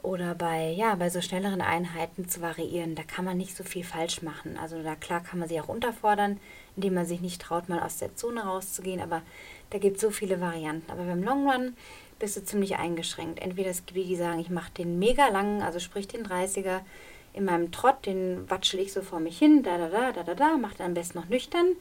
oder 0.04 0.36
bei, 0.36 0.70
ja, 0.70 0.96
bei 0.96 1.10
so 1.10 1.22
schnelleren 1.22 1.62
Einheiten 1.62 2.30
zu 2.30 2.42
variieren. 2.42 2.96
Da 2.96 3.04
kann 3.04 3.26
man 3.26 3.38
nicht 3.38 3.56
so 3.56 3.64
viel 3.64 3.84
falsch 3.84 4.22
machen. 4.22 4.58
Also 4.58 4.82
da 4.82 4.96
klar 4.96 5.22
kann 5.22 5.40
man 5.40 5.50
sich 5.50 5.60
auch 5.60 5.68
unterfordern, 5.68 6.40
indem 6.76 6.94
man 6.94 7.06
sich 7.06 7.22
nicht 7.22 7.42
traut, 7.42 7.70
mal 7.70 7.80
aus 7.80 7.98
der 7.98 8.16
Zone 8.16 8.44
rauszugehen. 8.44 9.02
Aber 9.02 9.22
da 9.70 9.80
gibt 9.80 9.98
es 9.98 10.02
so 10.02 10.12
viele 10.12 10.40
Varianten. 10.40 10.92
Aber 10.92 11.04
beim 11.04 11.24
Long 11.24 11.50
Run 11.50 11.76
bist 12.20 12.38
du 12.38 12.44
ziemlich 12.44 12.78
eingeschränkt. 12.78 13.40
Entweder 13.40 13.70
es 13.70 13.86
gibt 13.86 13.98
die, 13.98 14.16
sagen, 14.16 14.40
ich 14.40 14.50
mache 14.50 14.72
den 14.72 15.00
mega 15.00 15.28
langen, 15.28 15.62
also 15.62 15.80
sprich 15.80 16.08
den 16.08 16.26
30er, 16.26 16.82
in 17.34 17.46
meinem 17.46 17.72
Trott, 17.72 18.06
den 18.06 18.50
watschel 18.50 18.80
ich 18.80 18.92
so 18.92 19.02
vor 19.02 19.20
mich 19.20 19.38
hin, 19.38 19.62
da, 19.62 19.78
da, 19.78 19.90
da, 19.90 20.12
da, 20.12 20.24
da, 20.24 20.34
da, 20.34 20.58
mache 20.58 20.84
am 20.84 20.96
besten 20.96 21.20
noch 21.20 21.30
nüchtern. 21.30 21.76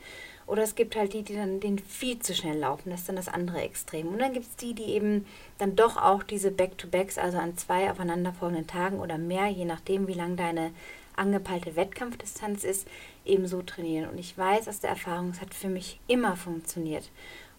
Oder 0.46 0.62
es 0.62 0.76
gibt 0.76 0.94
halt 0.94 1.12
die, 1.12 1.22
die 1.22 1.34
dann 1.34 1.58
den 1.58 1.78
viel 1.78 2.20
zu 2.20 2.32
schnell 2.32 2.58
laufen. 2.58 2.90
Das 2.90 3.00
ist 3.00 3.08
dann 3.08 3.16
das 3.16 3.28
andere 3.28 3.62
Extrem. 3.62 4.08
Und 4.08 4.20
dann 4.20 4.32
gibt 4.32 4.46
es 4.46 4.56
die, 4.56 4.74
die 4.74 4.92
eben 4.92 5.26
dann 5.58 5.74
doch 5.74 5.96
auch 5.96 6.22
diese 6.22 6.52
Back-to-Backs, 6.52 7.18
also 7.18 7.38
an 7.38 7.56
zwei 7.56 7.90
aufeinanderfolgenden 7.90 8.68
Tagen 8.68 9.00
oder 9.00 9.18
mehr, 9.18 9.48
je 9.48 9.64
nachdem, 9.64 10.06
wie 10.06 10.14
lang 10.14 10.36
deine 10.36 10.70
angepeilte 11.16 11.74
Wettkampfdistanz 11.74 12.62
ist, 12.62 12.86
ebenso 13.24 13.62
trainieren. 13.62 14.08
Und 14.08 14.18
ich 14.18 14.38
weiß 14.38 14.68
aus 14.68 14.80
der 14.80 14.90
Erfahrung, 14.90 15.30
es 15.30 15.40
hat 15.40 15.52
für 15.52 15.68
mich 15.68 15.98
immer 16.06 16.36
funktioniert. 16.36 17.10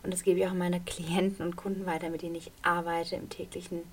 Und 0.04 0.14
das 0.14 0.24
gebe 0.24 0.40
ich 0.40 0.48
auch 0.48 0.54
meiner 0.54 0.80
Klienten 0.86 1.46
und 1.46 1.58
Kunden 1.58 1.86
weiter, 1.86 2.10
mit 2.10 2.22
denen 2.22 2.36
ich 2.36 2.52
arbeite 2.62 3.16
im 3.16 3.30
täglichen. 3.30 3.84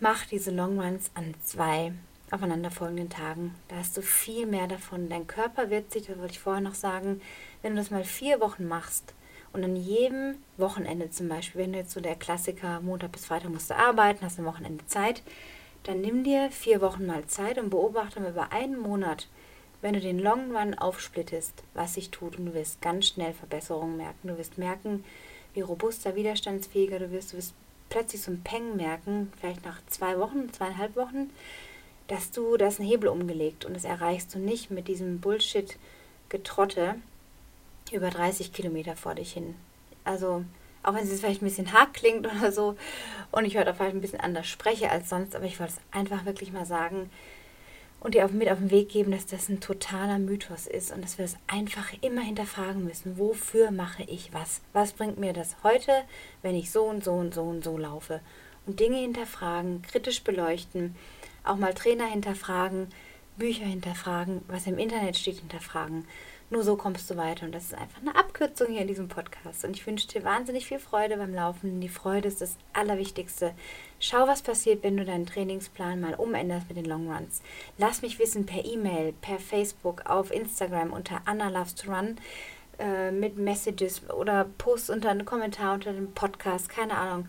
Mach 0.00 0.26
diese 0.26 0.50
Longruns 0.50 1.12
an 1.14 1.34
zwei 1.40 1.92
aufeinanderfolgenden 2.30 3.10
Tagen. 3.10 3.54
Da 3.68 3.76
hast 3.76 3.96
du 3.96 4.02
viel 4.02 4.46
mehr 4.46 4.66
davon. 4.66 5.08
Dein 5.08 5.26
Körper 5.26 5.70
wird 5.70 5.92
sich, 5.92 6.06
das 6.06 6.18
wollte 6.18 6.32
ich 6.32 6.40
vorher 6.40 6.62
noch 6.62 6.74
sagen, 6.74 7.20
wenn 7.64 7.76
du 7.76 7.80
das 7.80 7.90
mal 7.90 8.04
vier 8.04 8.40
Wochen 8.40 8.68
machst 8.68 9.14
und 9.54 9.64
an 9.64 9.74
jedem 9.74 10.34
Wochenende 10.58 11.08
zum 11.08 11.30
Beispiel, 11.30 11.62
wenn 11.62 11.72
du 11.72 11.78
jetzt 11.78 11.92
so 11.92 12.00
der 12.02 12.14
Klassiker 12.14 12.82
Montag 12.82 13.12
bis 13.12 13.24
Freitag 13.24 13.50
musst 13.50 13.70
du 13.70 13.74
arbeiten, 13.74 14.22
hast 14.22 14.38
ein 14.38 14.44
Wochenende 14.44 14.86
Zeit, 14.86 15.22
dann 15.84 16.02
nimm 16.02 16.24
dir 16.24 16.50
vier 16.50 16.82
Wochen 16.82 17.06
mal 17.06 17.24
Zeit 17.24 17.56
und 17.56 17.70
beobachte 17.70 18.20
mal 18.20 18.32
über 18.32 18.52
einen 18.52 18.78
Monat, 18.78 19.28
wenn 19.80 19.94
du 19.94 20.00
den 20.00 20.18
Long 20.18 20.54
Run 20.54 20.74
aufsplittest, 20.74 21.62
was 21.72 21.94
sich 21.94 22.10
tut 22.10 22.38
und 22.38 22.44
du 22.44 22.54
wirst 22.54 22.82
ganz 22.82 23.06
schnell 23.06 23.32
Verbesserungen 23.32 23.96
merken. 23.96 24.28
Du 24.28 24.36
wirst 24.36 24.58
merken, 24.58 25.02
wie 25.54 25.62
robuster, 25.62 26.16
widerstandsfähiger 26.16 26.98
du 26.98 27.12
wirst. 27.12 27.32
Du 27.32 27.38
wirst 27.38 27.54
plötzlich 27.88 28.20
so 28.20 28.30
ein 28.30 28.42
Peng 28.42 28.76
merken, 28.76 29.32
vielleicht 29.40 29.64
nach 29.64 29.80
zwei 29.86 30.18
Wochen, 30.18 30.52
zweieinhalb 30.52 30.96
Wochen, 30.96 31.30
dass 32.08 32.30
du, 32.30 32.58
da 32.58 32.66
ist 32.66 32.78
ein 32.78 32.86
Hebel 32.86 33.08
umgelegt 33.08 33.64
und 33.64 33.74
das 33.74 33.84
erreichst 33.84 34.34
du 34.34 34.38
nicht 34.38 34.70
mit 34.70 34.86
diesem 34.86 35.20
Bullshit-Getrotte 35.20 36.96
über 37.94 38.10
30 38.10 38.52
Kilometer 38.52 38.96
vor 38.96 39.14
dich 39.14 39.32
hin. 39.32 39.54
Also, 40.04 40.44
auch 40.82 40.94
wenn 40.94 41.04
es 41.04 41.20
vielleicht 41.20 41.42
ein 41.42 41.46
bisschen 41.46 41.72
hart 41.72 41.94
klingt 41.94 42.26
oder 42.38 42.52
so 42.52 42.76
und 43.30 43.44
ich 43.44 43.56
heute 43.56 43.74
vielleicht 43.74 43.94
ein 43.94 44.00
bisschen 44.00 44.20
anders 44.20 44.46
spreche 44.46 44.90
als 44.90 45.08
sonst, 45.08 45.34
aber 45.34 45.46
ich 45.46 45.58
wollte 45.60 45.74
es 45.74 45.96
einfach 45.96 46.24
wirklich 46.24 46.52
mal 46.52 46.66
sagen, 46.66 47.10
und 48.04 48.14
dir 48.14 48.28
mit 48.28 48.50
auf 48.50 48.58
den 48.58 48.70
Weg 48.70 48.90
geben, 48.90 49.12
dass 49.12 49.24
das 49.24 49.48
ein 49.48 49.60
totaler 49.60 50.18
Mythos 50.18 50.66
ist 50.66 50.92
und 50.92 51.02
dass 51.02 51.16
wir 51.16 51.24
es 51.24 51.38
einfach 51.46 51.90
immer 52.02 52.20
hinterfragen 52.20 52.84
müssen. 52.84 53.18
Wofür 53.18 53.70
mache 53.70 54.02
ich 54.02 54.34
was? 54.34 54.60
Was 54.74 54.92
bringt 54.92 55.18
mir 55.18 55.32
das 55.32 55.56
heute, 55.62 55.90
wenn 56.42 56.54
ich 56.54 56.70
so 56.70 56.84
und 56.84 57.02
so 57.02 57.12
und 57.14 57.32
so 57.32 57.42
und 57.42 57.64
so 57.64 57.78
laufe? 57.78 58.20
Und 58.66 58.78
Dinge 58.78 58.98
hinterfragen, 58.98 59.80
kritisch 59.80 60.22
beleuchten, 60.22 60.94
auch 61.44 61.56
mal 61.56 61.72
Trainer 61.72 62.04
hinterfragen, 62.04 62.88
Bücher 63.38 63.64
hinterfragen, 63.64 64.42
was 64.48 64.66
im 64.66 64.78
Internet 64.78 65.16
steht 65.16 65.38
hinterfragen. 65.38 66.06
Nur 66.54 66.62
so 66.62 66.76
kommst 66.76 67.10
du 67.10 67.16
weiter. 67.16 67.46
Und 67.46 67.52
das 67.52 67.64
ist 67.64 67.74
einfach 67.74 68.00
eine 68.00 68.14
Abkürzung 68.14 68.68
hier 68.68 68.82
in 68.82 68.86
diesem 68.86 69.08
Podcast. 69.08 69.64
Und 69.64 69.72
ich 69.72 69.84
wünsche 69.88 70.06
dir 70.06 70.22
wahnsinnig 70.22 70.66
viel 70.66 70.78
Freude 70.78 71.16
beim 71.16 71.34
Laufen. 71.34 71.80
Die 71.80 71.88
Freude 71.88 72.28
ist 72.28 72.40
das 72.40 72.58
Allerwichtigste. 72.72 73.54
Schau, 73.98 74.28
was 74.28 74.40
passiert, 74.40 74.84
wenn 74.84 74.96
du 74.96 75.04
deinen 75.04 75.26
Trainingsplan 75.26 76.00
mal 76.00 76.14
umänderst 76.14 76.68
mit 76.68 76.76
den 76.76 76.84
Long 76.84 77.12
Runs. 77.12 77.42
Lass 77.76 78.02
mich 78.02 78.20
wissen 78.20 78.46
per 78.46 78.64
E-Mail, 78.64 79.14
per 79.20 79.40
Facebook, 79.40 80.08
auf 80.08 80.30
Instagram 80.30 80.92
unter 80.92 81.22
Anna 81.24 81.48
Loves 81.48 81.74
to 81.74 81.90
Run, 81.90 82.18
äh, 82.78 83.10
mit 83.10 83.36
Messages 83.36 84.08
oder 84.10 84.46
Post 84.56 84.90
unter 84.90 85.10
einen 85.10 85.24
Kommentar 85.24 85.74
unter 85.74 85.92
dem 85.92 86.12
Podcast, 86.12 86.68
keine 86.68 86.96
Ahnung. 86.96 87.28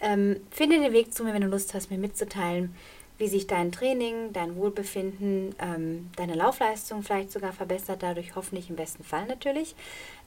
Ähm, 0.00 0.40
finde 0.50 0.80
den 0.80 0.94
Weg 0.94 1.12
zu 1.12 1.24
mir, 1.24 1.34
wenn 1.34 1.42
du 1.42 1.48
Lust 1.48 1.74
hast, 1.74 1.90
mir 1.90 1.98
mitzuteilen, 1.98 2.74
wie 3.18 3.28
sich 3.28 3.46
dein 3.46 3.72
Training, 3.72 4.32
dein 4.32 4.56
Wohlbefinden, 4.56 5.54
ähm, 5.58 6.10
deine 6.16 6.34
Laufleistung 6.34 7.02
vielleicht 7.02 7.32
sogar 7.32 7.52
verbessert, 7.52 8.02
dadurch 8.02 8.34
hoffentlich 8.34 8.70
im 8.70 8.76
besten 8.76 9.04
Fall 9.04 9.26
natürlich, 9.26 9.76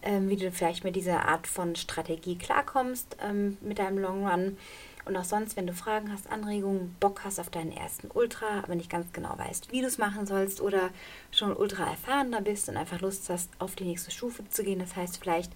ähm, 0.02 0.30
wie 0.30 0.38
du 0.38 0.52
vielleicht 0.52 0.84
mit 0.84 0.95
dieser 0.95 1.28
Art 1.28 1.48
von 1.48 1.76
Strategie 1.76 2.38
klarkommst 2.38 3.17
ähm, 3.21 3.58
mit 3.62 3.80
deinem 3.80 3.98
Long 3.98 4.28
Run. 4.28 4.58
Und 5.06 5.15
auch 5.17 5.24
sonst, 5.24 5.56
wenn 5.56 5.67
du 5.67 5.74
Fragen 5.74 6.12
hast, 6.12 6.32
Anregungen, 6.32 6.95
Bock 7.00 7.21
hast 7.24 7.39
auf 7.39 7.52
deinen 7.52 7.71
ersten 7.71 8.10
Ultra, 8.12 8.62
aber 8.63 8.74
nicht 8.74 8.89
ganz 8.89 9.13
genau 9.13 9.38
weißt, 9.38 9.71
wie 9.71 9.82
du 9.82 9.88
es 9.88 10.00
machen 10.00 10.26
sollst 10.26 10.62
oder 10.62 10.89
schon 11.32 11.56
ultra 11.56 11.88
erfahrener 11.88 12.41
bist 12.41 12.69
und 12.69 12.78
einfach 12.78 13.02
Lust 13.02 13.30
hast, 13.30 13.50
auf 13.60 13.76
die 13.76 13.84
nächste 13.84 14.10
Stufe 14.10 14.48
zu 14.50 14.63
gehen, 14.63 14.80
das 14.80 14.95
heißt 14.95 15.19
vielleicht 15.21 15.52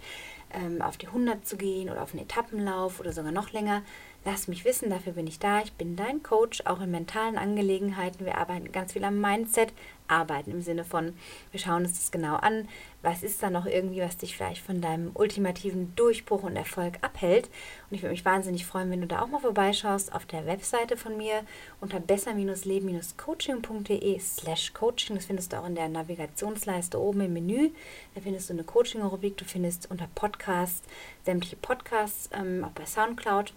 ähm, 0.52 0.84
auf 0.84 0.98
die 0.98 1.08
100 1.08 1.48
zu 1.48 1.58
gehen 1.58 1.90
oder 1.90 2.04
auf 2.04 2.14
einen 2.14 2.24
Etappenlauf 2.24 3.00
oder 3.00 3.12
sogar 3.12 3.32
noch 3.32 3.52
länger, 3.52 3.82
Lass 4.26 4.50
mich 4.50 4.66
wissen, 4.66 4.90
dafür 4.90 5.14
bin 5.14 5.28
ich 5.28 5.40
da. 5.40 5.62
Ich 5.62 5.72
bin 5.74 5.96
dein 5.96 6.24
Coach, 6.24 6.64
auch 6.66 6.82
in 6.82 6.92
mentalen 6.92 7.38
Angelegenheiten. 7.38 8.26
Wir 8.26 8.38
arbeiten 8.38 8.74
ganz 8.74 8.92
viel 8.92 9.06
am 9.06 9.22
Mindset, 9.22 9.72
arbeiten 10.10 10.52
im 10.52 10.62
Sinne 10.62 10.84
von, 10.84 11.14
wir 11.52 11.60
schauen 11.60 11.84
uns 11.84 11.94
das 11.94 12.12
genau 12.12 12.36
an. 12.36 12.68
Was 13.02 13.24
ist 13.24 13.42
da 13.42 13.50
noch 13.50 13.66
irgendwie, 13.66 14.02
was 14.02 14.18
dich 14.18 14.36
vielleicht 14.36 14.62
von 14.62 14.82
deinem 14.82 15.12
ultimativen 15.14 15.96
Durchbruch 15.96 16.44
und 16.44 16.58
Erfolg 16.58 16.98
abhält? 17.00 17.46
Und 17.90 17.96
ich 17.96 18.02
würde 18.02 18.12
mich 18.12 18.26
wahnsinnig 18.26 18.66
freuen, 18.66 18.92
wenn 18.92 19.00
du 19.00 19.08
da 19.08 19.22
auch 19.22 19.28
mal 19.28 19.40
vorbeischaust 19.40 20.14
auf 20.14 20.26
der 20.26 20.46
Webseite 20.46 20.98
von 20.98 21.16
mir 21.16 21.46
unter 21.80 22.02
besser-leben-coaching.de 22.02 24.20
slash 24.20 24.74
coaching. 24.74 25.16
Das 25.16 25.28
findest 25.28 25.54
du 25.54 25.58
auch 25.58 25.66
in 25.66 25.76
der 25.76 25.88
Navigationsleiste 25.88 27.00
oben 27.00 27.22
im 27.22 27.32
Menü. 27.32 27.70
Da 28.16 28.22
findest 28.22 28.50
du 28.50 28.54
eine 28.54 28.66
Coaching-Rubrik. 28.66 29.38
Du 29.38 29.46
findest 29.46 29.90
unter 29.90 30.10
Podcast 30.14 30.84
sämtliche 31.24 31.56
Podcasts, 31.56 32.30
ähm, 32.34 32.66
auch 32.66 32.72
bei 32.72 32.86
Soundcloud. 32.86 33.54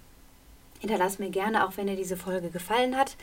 Hinterlass 0.82 1.20
mir 1.20 1.30
gerne, 1.30 1.64
auch 1.64 1.76
wenn 1.76 1.86
dir 1.86 1.94
diese 1.94 2.16
Folge 2.16 2.50
gefallen 2.50 2.96
hat, 2.96 3.16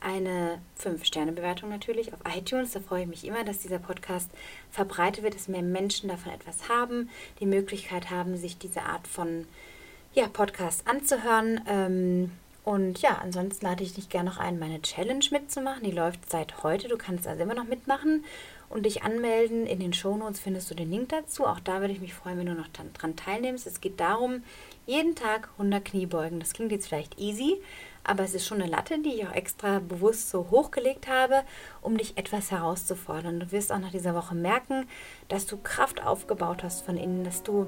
eine 0.00 0.60
5-Sterne-Bewertung 0.78 1.70
natürlich 1.70 2.12
auf 2.12 2.18
iTunes. 2.36 2.72
Da 2.72 2.80
freue 2.80 3.04
ich 3.04 3.08
mich 3.08 3.24
immer, 3.26 3.42
dass 3.42 3.60
dieser 3.60 3.78
Podcast 3.78 4.30
verbreitet 4.70 5.24
wird, 5.24 5.34
dass 5.34 5.48
mehr 5.48 5.62
Menschen 5.62 6.10
davon 6.10 6.32
etwas 6.32 6.68
haben, 6.68 7.08
die 7.40 7.46
Möglichkeit 7.46 8.10
haben, 8.10 8.36
sich 8.36 8.58
diese 8.58 8.82
Art 8.82 9.08
von 9.08 9.46
ja, 10.12 10.28
Podcast 10.28 10.86
anzuhören. 10.86 11.62
Ähm, 11.66 12.32
und 12.64 13.00
ja, 13.00 13.16
ansonsten 13.22 13.64
lade 13.64 13.82
ich 13.82 13.94
dich 13.94 14.10
gerne 14.10 14.28
noch 14.28 14.36
ein, 14.36 14.58
meine 14.58 14.82
Challenge 14.82 15.24
mitzumachen. 15.30 15.84
Die 15.84 15.92
läuft 15.92 16.30
seit 16.30 16.62
heute. 16.62 16.88
Du 16.88 16.98
kannst 16.98 17.26
also 17.26 17.42
immer 17.42 17.54
noch 17.54 17.64
mitmachen 17.64 18.26
und 18.68 18.84
dich 18.84 19.04
anmelden. 19.04 19.66
In 19.66 19.80
den 19.80 19.94
Shownotes 19.94 20.40
findest 20.40 20.70
du 20.70 20.74
den 20.74 20.90
Link 20.90 21.08
dazu. 21.08 21.46
Auch 21.46 21.60
da 21.60 21.80
würde 21.80 21.94
ich 21.94 22.00
mich 22.02 22.12
freuen, 22.12 22.36
wenn 22.36 22.46
du 22.46 22.54
noch 22.54 22.68
daran 22.68 23.16
teilnimmst. 23.16 23.66
Es 23.66 23.80
geht 23.80 24.00
darum, 24.00 24.42
jeden 24.86 25.16
Tag 25.16 25.48
100 25.52 25.84
Kniebeugen. 25.84 26.40
Das 26.40 26.52
klingt 26.52 26.72
jetzt 26.72 26.86
vielleicht 26.86 27.18
easy, 27.18 27.60
aber 28.04 28.22
es 28.22 28.34
ist 28.34 28.46
schon 28.46 28.62
eine 28.62 28.70
Latte, 28.70 29.00
die 29.00 29.14
ich 29.14 29.26
auch 29.26 29.34
extra 29.34 29.80
bewusst 29.80 30.30
so 30.30 30.46
hochgelegt 30.50 31.08
habe, 31.08 31.42
um 31.82 31.98
dich 31.98 32.16
etwas 32.16 32.52
herauszufordern. 32.52 33.40
Du 33.40 33.50
wirst 33.50 33.72
auch 33.72 33.80
nach 33.80 33.90
dieser 33.90 34.14
Woche 34.14 34.36
merken, 34.36 34.88
dass 35.28 35.44
du 35.44 35.56
Kraft 35.56 36.04
aufgebaut 36.06 36.62
hast 36.62 36.86
von 36.86 36.96
innen, 36.96 37.24
dass 37.24 37.42
du 37.42 37.66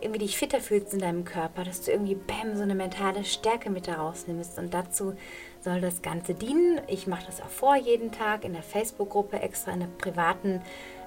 irgendwie 0.00 0.20
dich 0.20 0.38
fitter 0.38 0.60
fühlst 0.60 0.94
in 0.94 1.00
deinem 1.00 1.24
Körper, 1.24 1.64
dass 1.64 1.82
du 1.82 1.90
irgendwie 1.90 2.14
bam 2.14 2.56
so 2.56 2.62
eine 2.62 2.76
mentale 2.76 3.24
Stärke 3.24 3.68
mit 3.68 3.88
daraus 3.88 4.28
nimmst 4.28 4.56
und 4.58 4.72
dazu 4.72 5.14
soll 5.60 5.80
das 5.80 6.02
Ganze 6.02 6.34
dienen. 6.34 6.80
Ich 6.86 7.08
mache 7.08 7.26
das 7.26 7.40
auch 7.40 7.48
vor 7.48 7.74
jeden 7.74 8.12
Tag 8.12 8.44
in 8.44 8.52
der 8.52 8.62
Facebook-Gruppe 8.62 9.40
extra 9.40 9.72
in 9.72 9.80
der 9.80 9.88
privaten 9.88 10.62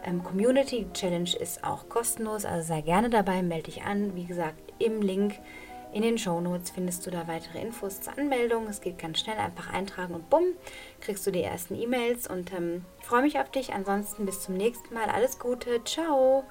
ähm, 0.05 0.23
Community. 0.23 0.87
Challenge 0.93 1.35
ist 1.39 1.63
auch 1.63 1.89
kostenlos, 1.89 2.45
also 2.45 2.67
sei 2.67 2.81
gerne 2.81 3.09
dabei, 3.09 3.41
melde 3.43 3.71
dich 3.71 3.83
an. 3.83 4.15
Wie 4.15 4.25
gesagt, 4.25 4.59
im 4.79 5.01
Link 5.01 5.35
in 5.93 6.01
den 6.01 6.17
Show 6.17 6.41
Notes 6.41 6.71
findest 6.71 7.05
du 7.05 7.11
da 7.11 7.27
weitere 7.27 7.61
Infos 7.61 8.01
zur 8.01 8.17
Anmeldung. 8.17 8.67
Es 8.67 8.81
geht 8.81 8.97
ganz 8.97 9.19
schnell, 9.19 9.37
einfach 9.37 9.71
eintragen 9.71 10.15
und 10.15 10.29
bumm, 10.29 10.45
kriegst 11.01 11.25
du 11.27 11.31
die 11.31 11.43
ersten 11.43 11.79
E-Mails. 11.79 12.27
Und 12.27 12.51
ähm, 12.51 12.83
ich 12.99 13.05
freue 13.05 13.21
mich 13.21 13.39
auf 13.39 13.51
dich. 13.51 13.73
Ansonsten 13.73 14.25
bis 14.25 14.41
zum 14.41 14.55
nächsten 14.55 14.93
Mal. 14.93 15.09
Alles 15.09 15.37
Gute. 15.37 15.83
Ciao. 15.83 16.43